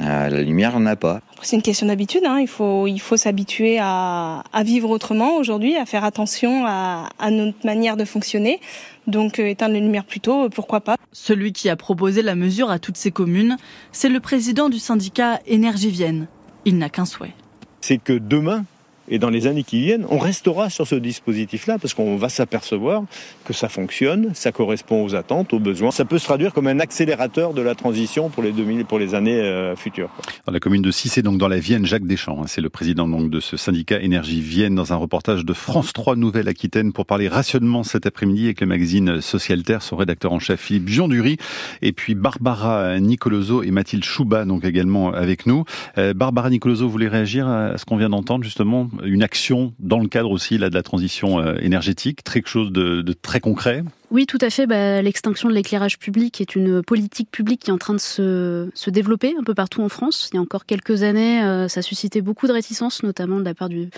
[0.00, 1.20] La lumière, on n'a pas.
[1.42, 2.22] C'est une question d'habitude.
[2.24, 2.38] Hein.
[2.40, 7.30] Il faut, il faut s'habituer à, à, vivre autrement aujourd'hui, à faire attention à, à,
[7.30, 8.60] notre manière de fonctionner.
[9.06, 10.96] Donc, éteindre les lumières plus tôt, pourquoi pas.
[11.12, 13.56] Celui qui a proposé la mesure à toutes ces communes,
[13.92, 16.28] c'est le président du syndicat Énergie Vienne.
[16.64, 17.34] Il n'a qu'un souhait.
[17.80, 18.64] C'est que demain,
[19.10, 23.02] et dans les années qui viennent, on restera sur ce dispositif-là parce qu'on va s'apercevoir
[23.44, 25.90] que ça fonctionne, ça correspond aux attentes, aux besoins.
[25.90, 29.14] Ça peut se traduire comme un accélérateur de la transition pour les, 2000, pour les
[29.14, 30.10] années euh, futures.
[30.50, 33.30] La commune de Cissé, donc dans la Vienne, Jacques Deschamps, hein, c'est le président donc
[33.30, 37.82] de ce syndicat Énergie Vienne dans un reportage de France 3 Nouvelle-Aquitaine pour parler rationnement
[37.82, 41.36] cet après-midi avec le magazine Social Terre, son rédacteur en chef Philippe Biondury
[41.82, 45.64] et puis Barbara Nicoloso et Mathilde Chouba donc également avec nous.
[45.98, 49.98] Euh, Barbara Nicoloso, vous voulez réagir à ce qu'on vient d'entendre justement une action dans
[49.98, 53.84] le cadre aussi là, de la transition euh, énergétique, quelque chose de, de très concret
[54.10, 54.66] oui, tout à fait.
[54.66, 58.68] Bah, L'extinction de l'éclairage public est une politique publique qui est en train de se,
[58.74, 60.30] se, développer un peu partout en France.
[60.32, 63.54] Il y a encore quelques années, euh, ça suscitait beaucoup de réticences, notamment de la
[63.54, 63.88] part du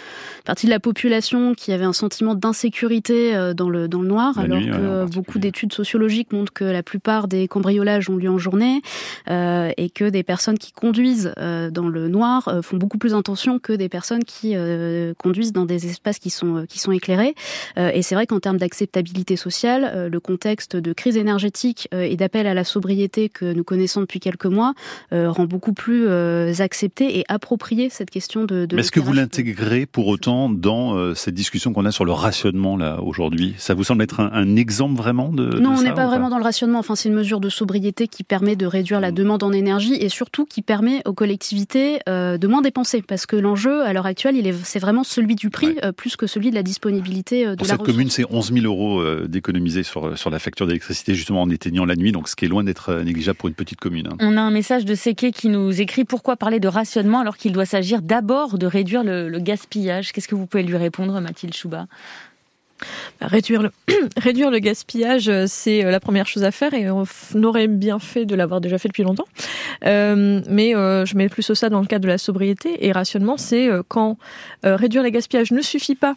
[0.45, 4.39] partie de la population qui avait un sentiment d'insécurité euh, dans le dans le noir,
[4.39, 8.83] alors que beaucoup d'études sociologiques montrent que la plupart des cambriolages ont lieu en journée
[9.29, 13.15] euh, et que des personnes qui conduisent euh, dans le noir euh, font beaucoup plus
[13.15, 14.55] attention que des personnes qui
[15.19, 17.35] conduisent dans des espaces qui sont qui sont éclairés.
[17.77, 22.17] et c'est vrai qu'en termes d'acceptabilité sociale euh, le contexte de crise énergétique euh, et
[22.17, 24.75] d'appel à la sobriété que nous connaissons depuis quelques mois
[25.13, 26.09] euh, rend beaucoup plus
[26.61, 28.67] accepté et approprié cette question de.
[28.67, 32.77] de est-ce que vous l'intégrez pour autant dans cette discussion qu'on a sur le rationnement
[32.77, 33.55] là aujourd'hui?
[33.59, 36.45] Ça vous semble être un, exemple vraiment de Non, on n'est pas vraiment dans le
[36.45, 36.79] rationnement.
[36.79, 40.09] Enfin, c'est une mesure de sobriété qui permet de réduire la demande en énergie et
[40.09, 43.03] surtout qui permet aux collectivités de moins dépenser.
[43.03, 46.27] Parce que l'enjeu à l'heure actuelle, il est, c'est vraiment celui du prix plus que
[46.27, 50.19] celui de la disponibilité de pour la cette commune, c'est 11 000 euros d'économiser sur,
[50.19, 52.89] sur la facture d'électricité justement en éteignant la nuit, donc ce qui est loin d'être
[52.89, 54.09] euh, négligeable pour une petite commune.
[54.09, 54.17] Hein.
[54.21, 57.53] On a un message de Seke qui nous écrit pourquoi parler de rationnement alors qu'il
[57.53, 60.13] doit s'agir d'abord de réduire le, le gaspillage?
[60.13, 61.87] Qu'est-ce que vous pouvez lui répondre, Mathilde Chouba?
[63.21, 63.71] Bah, Réduire le,
[64.17, 67.05] réduire le gaspillage, euh, c'est euh, la première chose à faire et on
[67.43, 69.27] aurait bien fait de l'avoir déjà fait depuis longtemps.
[69.85, 73.37] Euh, mais euh, je mets plus ça dans le cadre de la sobriété et rationnement,
[73.37, 74.17] c'est quand
[74.65, 76.15] euh, réduire le gaspillage ne suffit pas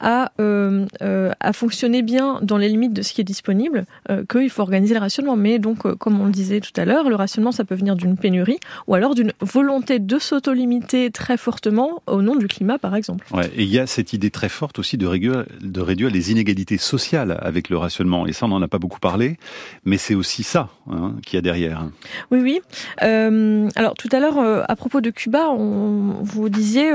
[0.00, 4.24] à, euh, euh, à fonctionner bien dans les limites de ce qui est disponible, euh,
[4.30, 5.36] qu'il faut organiser le rationnement.
[5.36, 7.96] Mais donc, euh, comme on le disait tout à l'heure, le rationnement, ça peut venir
[7.96, 12.96] d'une pénurie ou alors d'une volonté de s'auto-limiter très fortement au nom du climat, par
[12.96, 13.26] exemple.
[13.32, 16.32] Ouais, et il y a cette idée très forte aussi de réduire, de réduire les
[16.32, 18.26] inégalités sociales avec le rationnement.
[18.26, 19.38] Et ça, on n'en a pas beaucoup parlé,
[19.84, 21.84] mais c'est aussi ça hein, qu'il y a derrière.
[22.30, 22.60] Oui, oui.
[23.02, 26.90] Euh, alors, tout à l'heure, euh, à propos de Cuba, on, vous disiez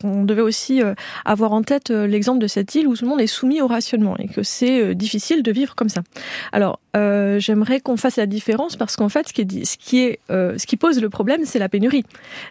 [0.00, 0.80] qu'on devait aussi
[1.24, 4.16] avoir en tête l'exemple de cette île où tout le monde est soumis au rationnement
[4.18, 6.02] et que c'est euh, difficile de vivre comme ça.
[6.50, 10.00] Alors, euh, j'aimerais qu'on fasse la différence parce qu'en fait, ce qui, est, ce, qui
[10.00, 12.04] est, euh, ce qui pose le problème, c'est la pénurie.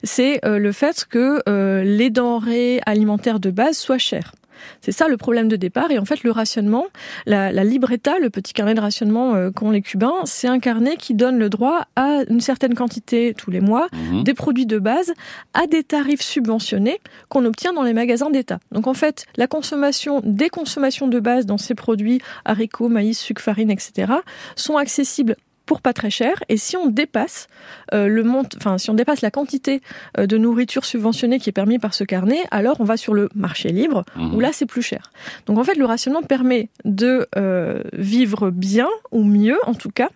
[0.03, 1.41] C'est le fait que
[1.84, 4.32] les denrées alimentaires de base soient chères.
[4.81, 5.91] C'est ça le problème de départ.
[5.91, 6.85] Et en fait, le rationnement,
[7.25, 10.97] la, la libreta, le petit carnet de rationnement euh, qu'ont les Cubains, c'est un carnet
[10.97, 14.23] qui donne le droit à une certaine quantité tous les mois mmh.
[14.23, 15.13] des produits de base
[15.53, 18.59] à des tarifs subventionnés qu'on obtient dans les magasins d'État.
[18.71, 23.41] Donc en fait, la consommation, des consommations de base dans ces produits, haricots, maïs, sucre,
[23.41, 24.13] farine, etc.,
[24.55, 25.35] sont accessibles
[25.67, 26.43] pour pas très cher.
[26.49, 27.47] Et si on dépasse
[27.93, 29.82] euh, le monte, enfin si on dépasse la quantité
[30.17, 33.30] euh, de nourriture subventionnée qui est permis par ce carnet, alors on va sur le
[33.36, 34.34] marché libre mmh.
[34.34, 35.12] où là c'est plus cher.
[35.45, 40.10] Donc en fait le rationnement permet de euh, vivre bien ou mieux en tout cas,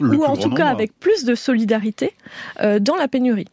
[0.00, 2.14] ou en tout cas avec plus de solidarité
[2.60, 3.48] euh, dans la pénurie.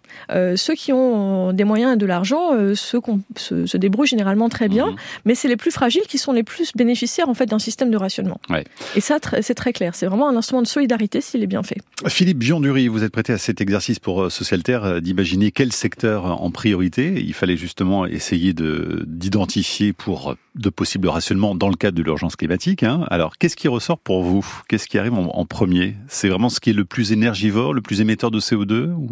[0.56, 3.00] Ceux qui ont des moyens et de l'argent se,
[3.36, 4.96] se, se, débrouillent généralement très bien, mmh.
[5.26, 7.98] mais c'est les plus fragiles qui sont les plus bénéficiaires en fait d'un système de
[7.98, 8.40] rationnement.
[8.50, 8.64] Ouais.
[8.96, 9.96] Et ça c'est très clair.
[9.96, 11.62] C'est vraiment un instrument de solidarité est bien.
[12.08, 17.22] Philippe Biondury, vous êtes prêté à cet exercice pour Socialterre d'imaginer quel secteur en priorité.
[17.22, 22.84] Il fallait justement essayer d'identifier pour de possibles rationnements dans le cadre de l'urgence climatique.
[22.84, 23.06] Hein.
[23.10, 24.46] Alors, qu'est-ce qui ressort pour vous?
[24.68, 25.96] Qu'est-ce qui arrive en, premier?
[26.08, 29.10] C'est vraiment ce qui est le plus énergivore, le plus émetteur de CO2 ou?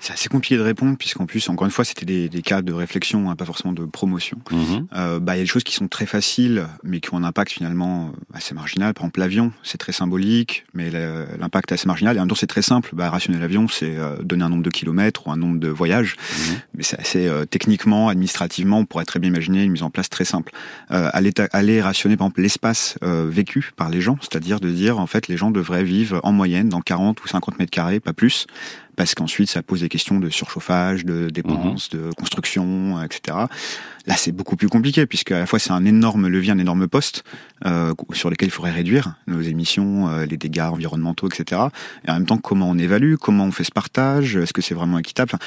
[0.00, 2.72] C'est assez compliqué de répondre puisqu'en plus, encore une fois, c'était des, des, cas de
[2.72, 4.38] réflexion, hein, pas forcément de promotion.
[4.50, 4.56] Mmh.
[4.94, 7.24] Euh, bah, il y a des choses qui sont très faciles, mais qui ont un
[7.24, 8.94] impact finalement assez marginal.
[8.94, 12.16] Par exemple, l'avion, c'est très symbolique, mais l'impact est assez marginal.
[12.16, 12.90] Et en même temps, c'est très simple.
[12.92, 16.16] Bah, rationner l'avion, c'est euh, donner un nombre de kilomètres ou un nombre de voyages.
[16.16, 16.52] Mmh.
[16.74, 20.08] Mais c'est assez euh, techniquement, administrativement, on pourrait très bien imaginer une mise en place
[20.08, 20.52] très simple.
[20.90, 24.98] Euh, aller, aller rationner, par exemple, l'espace euh, vécu par les gens, c'est-à-dire de dire,
[24.98, 28.12] en fait, les gens devraient vivre en moyenne dans 40 ou 50 mètres carrés, pas
[28.12, 28.46] plus
[28.98, 33.46] parce qu'ensuite ça pose des questions de surchauffage, de dépenses, de construction, etc.
[34.06, 36.88] Là, c'est beaucoup plus compliqué puisque à la fois c'est un énorme levier, un énorme
[36.88, 37.22] poste
[37.64, 41.62] euh, sur lequel il faudrait réduire nos émissions, euh, les dégâts environnementaux, etc.
[42.06, 44.74] Et en même temps, comment on évalue, comment on fait ce partage, est-ce que c'est
[44.74, 45.30] vraiment équitable?
[45.32, 45.44] Enfin,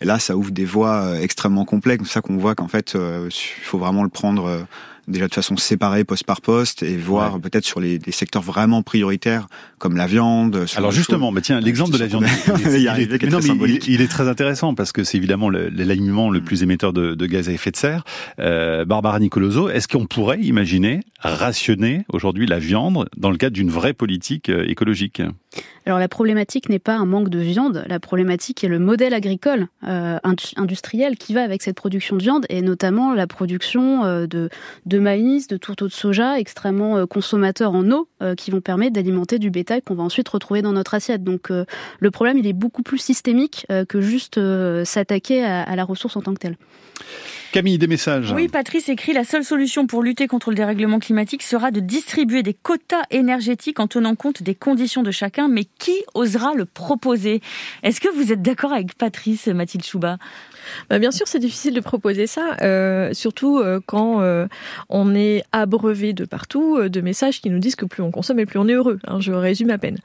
[0.00, 2.04] Là, ça ouvre des voies euh, extrêmement complexes.
[2.06, 4.66] C'est ça qu'on voit qu'en fait, euh, il faut vraiment le prendre.
[5.08, 8.82] Déjà de façon séparée poste par poste et voir peut-être sur les, les, secteurs vraiment
[8.82, 9.46] prioritaires
[9.78, 10.64] comme la viande.
[10.76, 12.24] Alors justement, mais tiens, l'exemple de la viande,
[13.86, 17.26] il, est, très intéressant parce que c'est évidemment l'aliment le, le, plus émetteur de, de,
[17.26, 18.04] gaz à effet de serre.
[18.38, 23.70] Euh, Barbara Nicoloso, est-ce qu'on pourrait imaginer rationner aujourd'hui la viande dans le cadre d'une
[23.70, 25.22] vraie politique euh, écologique?
[25.86, 29.66] Alors la problématique n'est pas un manque de viande, la problématique est le modèle agricole
[29.86, 30.18] euh,
[30.56, 34.48] industriel qui va avec cette production de viande et notamment la production euh, de,
[34.86, 38.94] de maïs, de tourteaux de soja extrêmement euh, consommateurs en eau euh, qui vont permettre
[38.94, 41.22] d'alimenter du bétail qu'on va ensuite retrouver dans notre assiette.
[41.22, 44.40] Donc le problème il est beaucoup plus systémique que juste
[44.84, 46.56] s'attaquer à, à la ressource en tant que telle.
[47.54, 48.32] Camille, des messages.
[48.32, 52.42] Oui, Patrice écrit la seule solution pour lutter contre le dérèglement climatique sera de distribuer
[52.42, 57.40] des quotas énergétiques en tenant compte des conditions de chacun, mais qui osera le proposer?
[57.84, 60.18] Est-ce que vous êtes d'accord avec Patrice, Mathilde Chouba
[60.88, 64.46] bah bien sûr, c'est difficile de proposer ça, euh, surtout euh, quand euh,
[64.88, 68.46] on est abreuvé de partout de messages qui nous disent que plus on consomme et
[68.46, 68.98] plus on est heureux.
[69.06, 69.98] Hein, je résume à peine.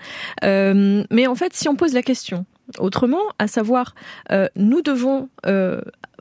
[0.44, 2.46] Euh, mais en fait, si on pose la question
[2.78, 3.96] autrement, à savoir,
[4.32, 5.30] euh, nous devons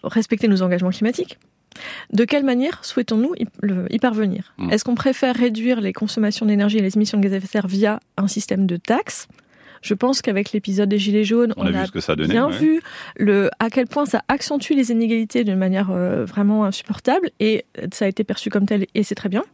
[0.02, 1.38] respecter nos engagements climatiques.
[2.12, 3.34] De quelle manière souhaitons-nous
[3.90, 4.54] y parvenir?
[4.58, 4.72] Mmh.
[4.72, 7.50] Est-ce qu'on préfère réduire les consommations d'énergie et les émissions de gaz à effet de
[7.50, 9.28] serre via un système de taxes?
[9.83, 12.57] Je pense qu'avec l'épisode des Gilets jaunes, on, on a, vu a donné, bien ouais.
[12.57, 12.81] vu
[13.17, 18.05] le, à quel point ça accentue les inégalités d'une manière euh, vraiment insupportable et ça
[18.05, 19.45] a été perçu comme tel et c'est très bien.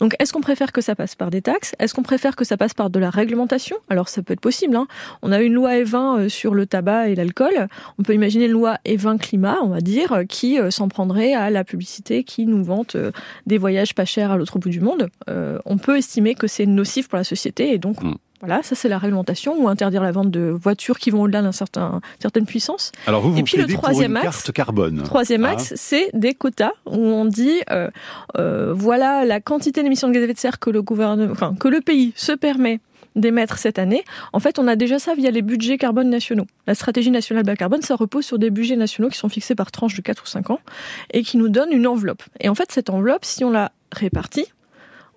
[0.00, 1.74] Donc est-ce qu'on préfère que ça passe par des taxes?
[1.78, 3.76] Est-ce qu'on préfère que ça passe par de la réglementation?
[3.88, 4.76] Alors ça peut être possible.
[4.76, 4.86] Hein.
[5.22, 7.68] On a une loi E20 sur le tabac et l'alcool.
[7.98, 11.50] On peut imaginer une loi E20 climat, on va dire, qui euh, s'en prendrait à
[11.50, 13.12] la publicité qui nous vante euh,
[13.46, 15.08] des voyages pas chers à l'autre bout du monde.
[15.28, 18.14] Euh, on peut estimer que c'est nocif pour la société et donc mmh.
[18.40, 21.52] Voilà, ça c'est la réglementation ou interdire la vente de voitures qui vont au-delà d'une
[21.52, 22.90] certain, certaine puissance.
[23.06, 25.02] Alors vous, vous Et puis le troisième pour une axe, carte carbone.
[25.04, 25.50] Troisième Ah.
[25.50, 27.90] axe, c'est des quotas où on dit euh,
[28.38, 31.54] euh, voilà la quantité d'émissions de gaz à effet de serre que le gouvernement, enfin
[31.58, 32.80] que le pays se permet
[33.16, 34.04] d'émettre cette année.
[34.32, 36.46] En fait, on a déjà ça via les budgets carbone nationaux.
[36.66, 39.72] La stratégie nationale bas carbone, ça repose sur des budgets nationaux qui sont fixés par
[39.72, 40.60] tranche de 4 ou 5 ans
[41.12, 42.22] et qui nous donnent une enveloppe.
[42.38, 44.46] Et en fait, cette enveloppe, si on la répartit,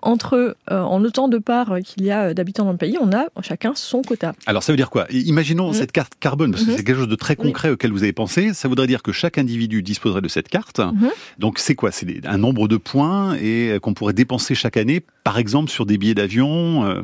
[0.04, 3.26] entre euh, en autant de parts qu'il y a d'habitants dans le pays, on a
[3.42, 4.34] chacun son quota.
[4.46, 5.06] Alors ça veut dire quoi?
[5.12, 5.74] Imaginons Mhm.
[5.74, 6.78] cette carte carbone, parce que Mhm.
[6.78, 8.54] c'est quelque chose de très concret auquel vous avez pensé.
[8.54, 10.80] Ça voudrait dire que chaque individu disposerait de cette carte.
[10.80, 11.10] Mhm.
[11.39, 11.92] Donc c'est quoi?
[11.92, 15.86] C'est un nombre de points et euh, qu'on pourrait dépenser chaque année, par exemple sur
[15.86, 16.86] des billets d'avion.
[16.86, 17.02] euh?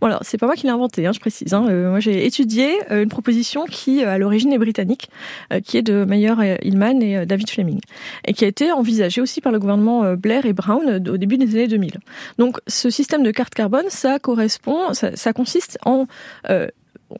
[0.00, 1.54] Bon alors c'est pas moi qui l'ai inventé, hein, je précise.
[1.54, 1.66] Hein.
[1.68, 5.08] Euh, moi j'ai étudié euh, une proposition qui euh, à l'origine est britannique,
[5.52, 7.80] euh, qui est de Meyer euh, Hillman et euh, David Fleming,
[8.26, 11.16] et qui a été envisagée aussi par le gouvernement euh, Blair et Brown euh, au
[11.16, 11.98] début des années 2000.
[12.38, 16.06] Donc ce système de carte carbone, ça correspond, ça, ça consiste en
[16.50, 16.68] euh,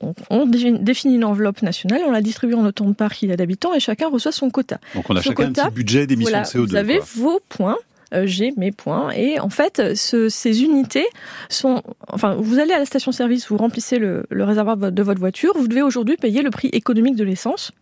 [0.00, 3.32] on, on définit une enveloppe nationale, on la distribue en autant de parts qu'il y
[3.32, 4.78] a d'habitants et chacun reçoit son quota.
[4.94, 6.68] Donc on a chacun quota, un petit budget d'émission voilà, de CO2.
[6.70, 7.06] Vous avez quoi.
[7.14, 7.76] vos points.
[8.14, 11.06] euh, j'ai mes points et en fait ce, ces unités
[11.48, 15.52] sont enfin vous allez à la station-service vous remplissez le, le réservoir de votre voiture
[15.56, 17.72] vous devez aujourd'hui payer le prix économique de l'essence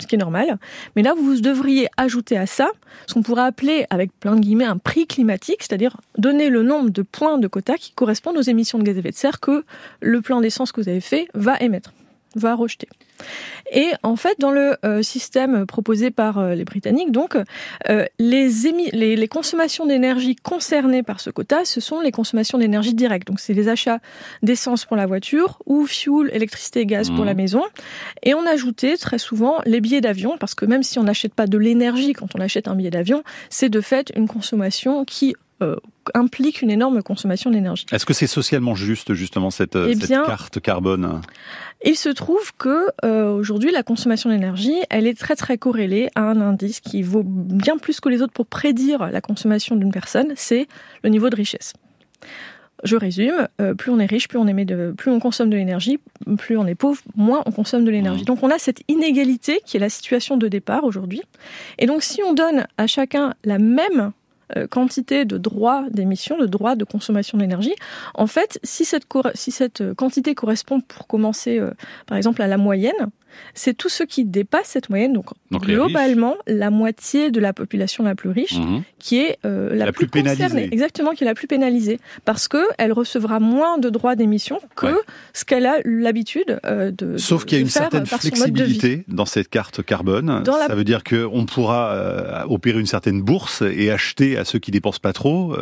[0.00, 0.58] ce qui est normal.
[0.96, 2.70] Mais là vous devriez ajouter à ça
[3.06, 6.90] ce qu'on pourrait appeler avec plein de guillemets un prix climatique c'est-à-dire donner le nombre
[6.90, 9.64] de points de quota qui correspondent aux émissions de gaz à effet de serre que
[10.00, 11.92] le plan d'essence que vous avez fait va émettre
[12.36, 12.88] va rejeter
[13.72, 17.36] et en fait, dans le euh, système proposé par euh, les Britanniques, donc,
[17.88, 22.58] euh, les, émis les, les consommations d'énergie concernées par ce quota, ce sont les consommations
[22.58, 23.28] d'énergie directe.
[23.28, 24.00] Donc, c'est les achats
[24.42, 27.16] d'essence pour la voiture ou fuel, électricité et gaz mmh.
[27.16, 27.62] pour la maison.
[28.22, 31.46] Et on ajoutait très souvent les billets d'avion, parce que même si on n'achète pas
[31.46, 35.76] de l'énergie quand on achète un billet d'avion, c'est de fait une consommation qui euh,
[36.14, 37.86] implique une énorme consommation d'énergie.
[37.92, 41.20] Est-ce que c'est socialement juste justement cette, Eh cette carte carbone?
[41.84, 46.22] Il se trouve que euh, aujourd'hui la consommation d'énergie, elle est très très corrélée à
[46.22, 50.32] un indice qui vaut bien plus que les autres pour prédire la consommation d'une personne,
[50.36, 50.66] c'est
[51.02, 51.72] le niveau de richesse.
[52.82, 55.56] Je résume, euh, plus on est riche, plus on émet de, plus on consomme de
[55.56, 55.98] l'énergie,
[56.38, 58.22] plus on est pauvre, moins on consomme de l'énergie.
[58.22, 58.26] Mmh.
[58.26, 61.22] Donc on a cette inégalité qui est la situation de départ aujourd'hui.
[61.78, 64.12] Et donc si on donne à chacun la même
[64.70, 67.74] quantité de droits d'émission, de droits de consommation d'énergie.
[68.14, 71.70] En fait, si cette, si cette quantité correspond pour commencer, euh,
[72.06, 73.10] par exemple, à la moyenne,
[73.54, 78.14] c'est tous ceux qui dépassent cette moyenne, donc, globalement la moitié de la population la
[78.14, 78.82] plus riche, mhm.
[78.98, 80.68] qui est euh, la, plus, pénalisée.
[80.72, 84.94] Exactement, qui est la plus pénalisée, parce que elle recevra moins de droits d'émission que
[85.32, 87.16] ce qu'elle a l'habitude euh, de.
[87.16, 90.42] Sauf qu'il y a une certaine flexibilité dans cette carte carbone.
[90.46, 94.70] Ça veut dire qu'on pourra euh, opérer une certaine bourse et acheter à ceux qui
[94.70, 95.56] dépensent pas trop.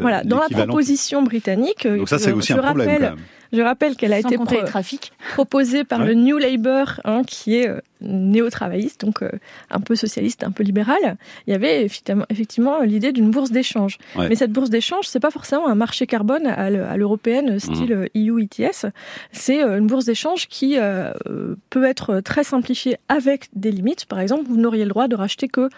[0.00, 1.86] voilà, dans la proposition britannique.
[1.86, 2.88] Donc ça, c'est aussi un problème.
[2.88, 3.16] Quand même.
[3.52, 4.36] Je rappelle qu'elle a été
[5.34, 9.30] proposée par le New Labour, hein, qui est euh, néo-travailliste, donc euh,
[9.70, 11.16] un peu socialiste, un peu libéral.
[11.46, 13.98] Il y avait effectivement, l'idée d'une bourse d'échange.
[14.16, 18.40] Mais cette bourse d'échange, c'est pas forcément un marché carbone à l'européenne style EU mmh.
[18.40, 18.86] ETS.
[19.32, 20.76] C'est euh, une bourse d'échange qui
[21.70, 24.06] peut être très simplifiée avec des limites.
[24.06, 25.68] Par exemple, vous n'auriez le droit de racheter que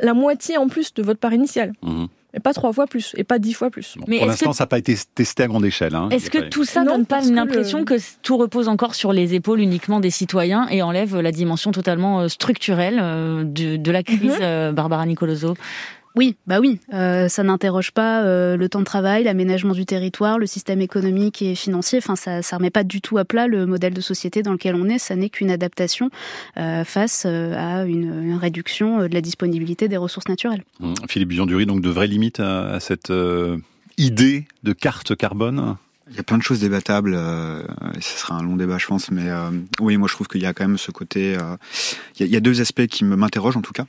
[0.00, 1.72] la moitié en plus de votre part initiale.
[1.82, 3.96] Mmh mais pas trois fois plus et pas dix fois plus.
[4.06, 5.94] mais pour l'instant, ça n'a pas été testé à grande échelle.
[5.94, 6.08] Hein.
[6.10, 9.60] Est-ce que tout ça ne donne pas l'impression que, tout repose encore sur les épaules
[9.60, 14.38] uniquement des citoyens et enlève la dimension totalement euh, structurelle euh, de, la crise, mhm.
[14.40, 15.54] euh, Barbara Nicoloso?
[16.14, 20.38] Oui, bah oui, euh, ça n'interroge pas euh, le temps de travail, l'aménagement du territoire,
[20.38, 21.98] le système économique et financier.
[21.98, 24.74] Enfin, ça, ça remet pas du tout à plat le modèle de société dans lequel
[24.74, 24.98] on est.
[24.98, 26.10] Ça n'est qu'une adaptation
[26.58, 30.64] euh, face à une, réduction de la disponibilité des ressources naturelles.
[30.80, 30.94] Mmh.
[31.08, 33.12] Philippe Biondury, donc de vraies limites à cette
[33.98, 35.76] idée de carte carbone?
[36.12, 37.62] Il y a plein de choses débattables, euh,
[37.96, 40.42] et ce sera un long débat, je pense, mais euh, oui, moi je trouve qu'il
[40.42, 41.36] y a quand même ce côté.
[41.36, 41.56] Euh,
[42.20, 43.86] il, y a, deux aspects qui m'interrogent en tout cas.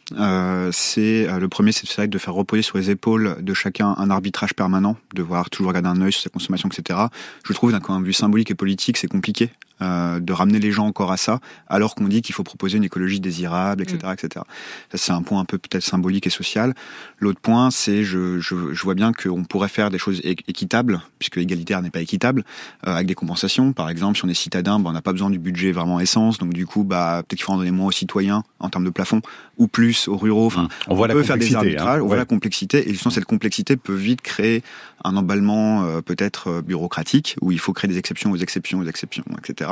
[0.72, 4.98] c'est le premier, c'est de faire reposer sur les épaules de chacun un arbitrage permanent,
[5.14, 7.00] de voir toujours garder un œil sur sa consommation, etc.
[7.46, 10.72] Je trouve d'un point de vue symbolique et politique, c'est compliqué euh, de ramener les
[10.72, 14.14] gens encore à ça, alors qu'on dit qu'il faut proposer une écologie désirable, etc., mm.
[14.14, 14.46] etc.
[14.92, 16.74] Ça, c'est un point un peu peut-être symbolique et social.
[17.20, 21.38] L'autre point, c'est je, je, je vois bien qu'on pourrait faire des choses équitables, puisque
[21.38, 22.44] égalitaire n'est pas équitable,
[22.88, 23.74] euh, avec des compensations.
[23.74, 26.38] Par exemple, si on est citadin, bah, on n'a pas besoin du budget vraiment essence,
[26.38, 28.90] donc du coup, bah, peut-être qu'il faut en donner moins aux citoyens en termes de
[28.90, 29.22] plafond,
[29.58, 30.48] ou plus aux ruraux.
[30.48, 30.70] Enfin, mm.
[30.88, 33.96] on, voit peut faire des arbitrages, on voit la complexité, et justement cette complexité peut
[33.96, 34.64] vite créer
[35.04, 39.24] un emballement euh, peut-être bureaucratique, où il faut créer des exceptions aux exceptions aux exceptions,
[39.38, 39.72] etc.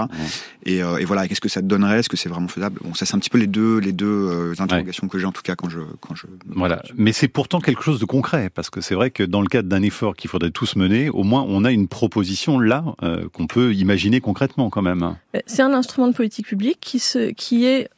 [0.65, 1.99] Et, euh, et, voilà, qu'est-ce que ça te donnerait?
[1.99, 2.79] Est-ce que c'est vraiment faisable?
[2.83, 5.31] Bon, ça c'est un petit peu les deux, les deux euh, interrogations que j'ai en
[5.31, 6.27] tout cas quand je, quand je.
[6.47, 9.47] Voilà, mais c'est pourtant quelque chose de concret parce que c'est vrai que dans le
[9.47, 13.27] cadre d'un effort qu'il faudrait tous mener, au moins on a une proposition là euh,
[13.31, 15.15] qu'on peut imaginer concrètement quand même.
[15.45, 17.89] C'est un instrument de politique publique qui se, qui est,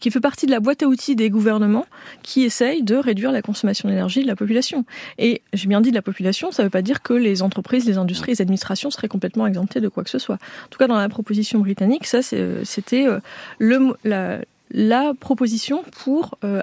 [0.00, 1.86] qui fait partie de la boîte à outils des gouvernements
[2.22, 4.84] qui essayent de réduire la consommation d'énergie de la population.
[5.18, 7.86] Et j'ai bien dit de la population, ça ne veut pas dire que les entreprises,
[7.86, 10.36] les industries, les administrations seraient complètement exemptées de quoi que ce soit.
[10.36, 16.62] En tout cas, dans la proposition britannique, ça euh, c'était euh, la proposition pour euh,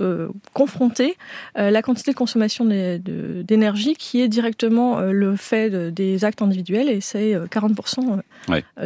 [0.00, 1.16] euh, confronter
[1.58, 6.88] euh, la quantité de consommation d'énergie qui est directement euh, le fait des actes individuels
[6.88, 8.20] et c'est 40%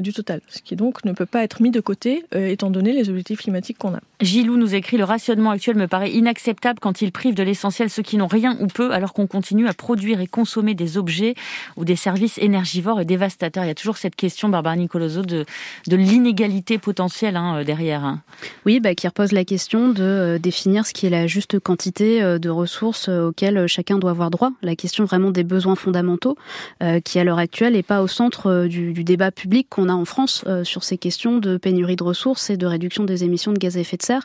[0.00, 3.08] du total, ce qui donc ne peut pas être mis de côté étant donné les
[3.08, 4.00] objectifs climatiques qu'on a.
[4.20, 8.02] Gilou nous écrit le rationnement actuel me paraît inacceptable quand il prive de l'essentiel ceux
[8.02, 11.34] qui n'ont rien ou peu alors qu'on continue à produire et consommer des objets
[11.76, 13.64] ou des services énergivores et dévastateurs.
[13.64, 15.44] Il y a toujours cette question, Barbara Nicoloso, de,
[15.86, 18.04] de l'inégalité potentielle hein, derrière.
[18.04, 18.22] Hein.
[18.64, 22.38] Oui, bah, qui repose la question de définir ce qui est la juste quantité euh,
[22.38, 24.50] de ressources euh, auxquelles euh, chacun doit avoir droit.
[24.62, 26.36] La question vraiment des besoins fondamentaux,
[27.04, 30.44] qui à l'heure actuelle n'est pas au centre du, débat public qu'on a en France
[30.62, 33.80] sur ces questions de pénurie de ressources et de réduction des émissions de gaz à
[33.80, 34.22] effet de serre.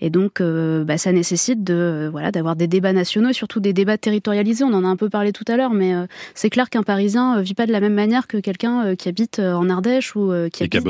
[0.00, 3.98] Et donc, bah, ça nécessite de voilà d'avoir des débats nationaux, et surtout des débats
[3.98, 4.64] territorialisés.
[4.64, 5.92] On en a un peu parlé tout à l'heure, mais
[6.34, 9.68] c'est clair qu'un Parisien vit pas de la même manière que quelqu'un qui habite en
[9.68, 10.88] Ardèche ou qui habite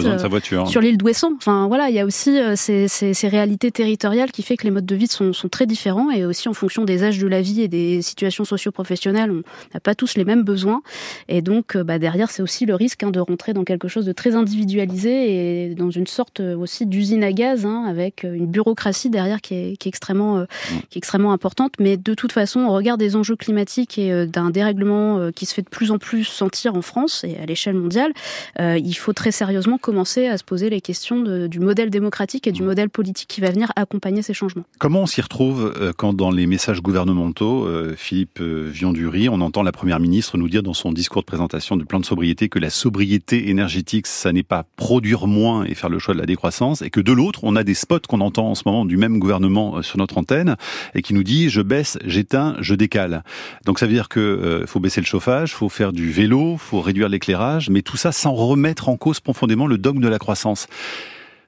[0.66, 1.32] sur l'île d'Ouessant.
[1.36, 4.70] Enfin voilà, il y a aussi ces, ces, ces réalités territoriales qui fait que les
[4.70, 7.40] modes de vie sont sont très différents et aussi en fonction des âges de la
[7.40, 10.82] vie et des situations socio-professionnelles, on n'a pas tous les mêmes besoins.
[11.28, 14.04] Et donc, euh, bah, derrière, c'est aussi le risque hein, de rentrer dans quelque chose
[14.04, 18.34] de très individualisé et dans une sorte euh, aussi d'usine à gaz, hein, avec euh,
[18.34, 20.44] une bureaucratie derrière qui est, qui est extrêmement,
[20.90, 21.74] qui est extrêmement importante.
[21.78, 25.62] Mais de toute façon, au regard des enjeux climatiques et d'un dérèglement qui se fait
[25.62, 28.12] de plus en plus sentir en France et à l'échelle mondiale,
[28.58, 32.52] il faut très sérieusement commencer à se poser les questions de, du modèle démocratique et
[32.52, 32.66] du mmh.
[32.66, 34.64] modèle politique qui va venir accompagner ces changements.
[34.78, 39.40] Comment on s'y retrouve euh, quand dans les messages gouvernementaux, euh, Philippe euh, Viandury, on
[39.42, 42.48] entend la Première ministre nous dire dans son discours de présentation du plan de sobriété
[42.48, 46.26] que la sobriété énergétique, ça n'est pas produire moins et faire le choix de la
[46.26, 48.96] décroissance, et que de l'autre, on a des spots qu'on entend en ce moment du
[48.96, 50.56] même gouvernement sur notre antenne,
[50.96, 53.22] et qui nous dit je baisse, j'éteins, je décale.
[53.66, 57.08] Donc ça veut dire que faut baisser le chauffage, faut faire du vélo, faut réduire
[57.08, 60.66] l'éclairage, mais tout ça sans remettre en cause profondément le dogme de la croissance.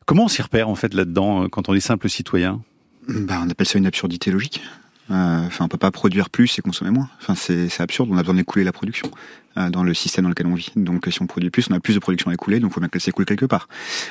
[0.05, 2.63] Comment on s'y repère en fait là-dedans quand on est simple citoyen?
[3.09, 4.63] Bah, on appelle ça une absurdité logique.
[5.09, 7.09] Enfin, on peut pas produire plus et consommer moins.
[7.21, 8.09] Enfin, c'est absurde.
[8.13, 9.11] On a besoin d'écouler la production.
[9.59, 10.71] Euh, dans le système dans lequel on vit.
[10.77, 12.81] Donc si on produit plus, on a plus de production à écouler, donc il faut
[12.81, 13.69] bien qu'elle s'écoule quelque part.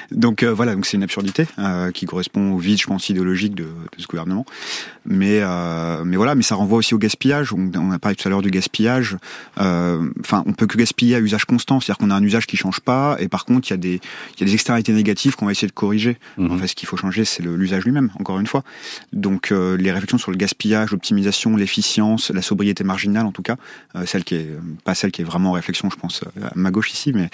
[0.10, 3.54] Donc euh, voilà, donc c'est une absurdité euh, qui correspond au vide, je pense, idéologique
[3.54, 4.44] de, de ce gouvernement.
[5.06, 5.44] Mais
[6.04, 7.54] mais voilà, mais ça renvoie aussi au gaspillage.
[7.54, 9.18] On, on a parlé tout à l'heure du gaspillage.
[9.58, 12.80] Enfin, on peut que gaspiller à usage constant, c'est-à-dire qu'on a un usage qui change
[12.80, 14.02] pas, et par contre il y a des
[14.36, 16.18] il y a des externalités négatives qu'on va essayer de corriger.
[16.38, 16.52] Mmh.
[16.52, 18.10] En fait, ce qu'il faut changer, c'est l'usage lui-même.
[18.20, 18.64] Encore une fois.
[19.14, 23.56] Donc les réflexions sur le gaspillage, l'optimisation, l'efficience, la sobriété marginale, en tout cas,
[24.06, 24.50] celle qui est
[24.84, 27.30] pas celle qui est vraiment en réflexion, je pense, à ma gauche ici, mais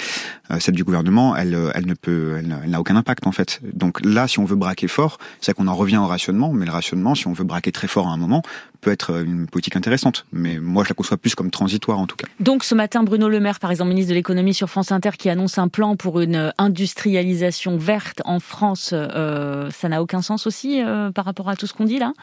[0.52, 3.60] euh, celle du gouvernement, elle, euh, elle ne peut, elle, n'a aucun impact en fait.
[3.74, 6.72] Donc là, si on veut braquer fort, c'est qu'on en revient au rationnement, mais le
[6.72, 8.42] rationnement, si on veut braquer très fort à un moment,
[8.82, 10.26] peut être euh, une politique intéressante.
[10.32, 12.28] Mais moi, je la conçois plus comme transitoire en tout cas.
[12.40, 15.30] Donc ce matin, Bruno Le Maire, par exemple, ministre de l'économie sur France Inter, qui
[15.30, 20.82] annonce un plan pour une industrialisation verte en France, ça n'a aucun sens aussi
[21.14, 22.14] par rapport à tout ce qu'on dit là?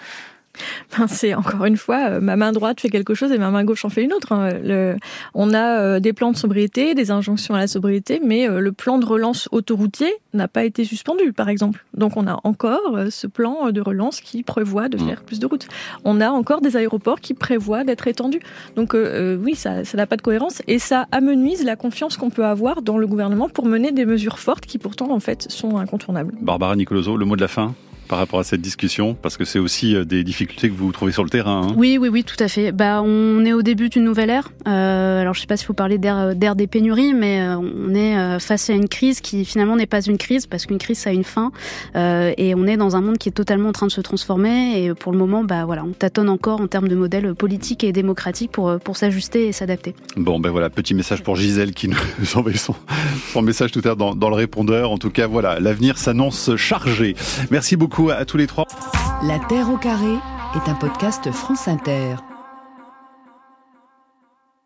[0.99, 3.65] ben, c'est encore une fois, euh, ma main droite fait quelque chose et ma main
[3.65, 4.33] gauche en fait une autre.
[4.33, 4.51] Hein.
[4.63, 4.97] Le,
[5.35, 8.73] on a euh, des plans de sobriété, des injonctions à la sobriété, mais euh, le
[8.73, 11.85] plan de relance autoroutier n'a pas été suspendu, par exemple.
[11.95, 15.07] Donc on a encore ce plan de relance qui prévoit de mmh.
[15.07, 15.69] faire plus de routes.
[16.05, 18.41] On a encore des aéroports qui prévoient d'être étendus.
[18.77, 22.83] Donc oui, ça n'a pas de cohérence et ça amenuise la confiance qu'on peut avoir
[22.83, 26.35] dans le gouvernement pour mener des mesures fortes qui pourtant en fait sont incontournables.
[26.41, 27.75] Barbara Nicoloso, le mot de la fin?
[28.09, 31.13] Par rapport à cette discussion Parce que c'est aussi euh, des difficultés que vous trouvez
[31.13, 31.69] sur le terrain.
[31.69, 31.75] Hein.
[31.77, 32.73] oui, oui, oui, tout à fait.
[32.73, 34.51] Bah, on est au début d'une nouvelle ère.
[34.67, 37.95] Euh, alors, je ne sais pas s'il faut parler euh, d'ère des pénuries, mais on
[37.95, 41.11] est face à une crise qui finalement n'est pas une crise, parce qu'une crise, ça
[41.11, 41.53] a une fin.
[41.95, 44.83] et on est dans un monde qui est totalement en train de se transformer.
[44.83, 47.93] Et pour le moment, bah, voilà, on tâtonne encore en termes de modèle politique et
[47.93, 49.95] démocratique pour, pour s'ajuster et s'adapter.
[50.17, 51.97] Bon, ben voilà, petit message pour Gisèle qui nous
[52.35, 52.75] envoie son,
[53.33, 54.91] son message tout à l'heure dans, dans le répondeur.
[54.91, 57.15] En tout cas, voilà, l'avenir s'annonce chargé.
[57.51, 58.67] Merci à tous les trois.
[59.25, 60.15] La Terre au carré
[60.55, 62.15] est un podcast France Inter.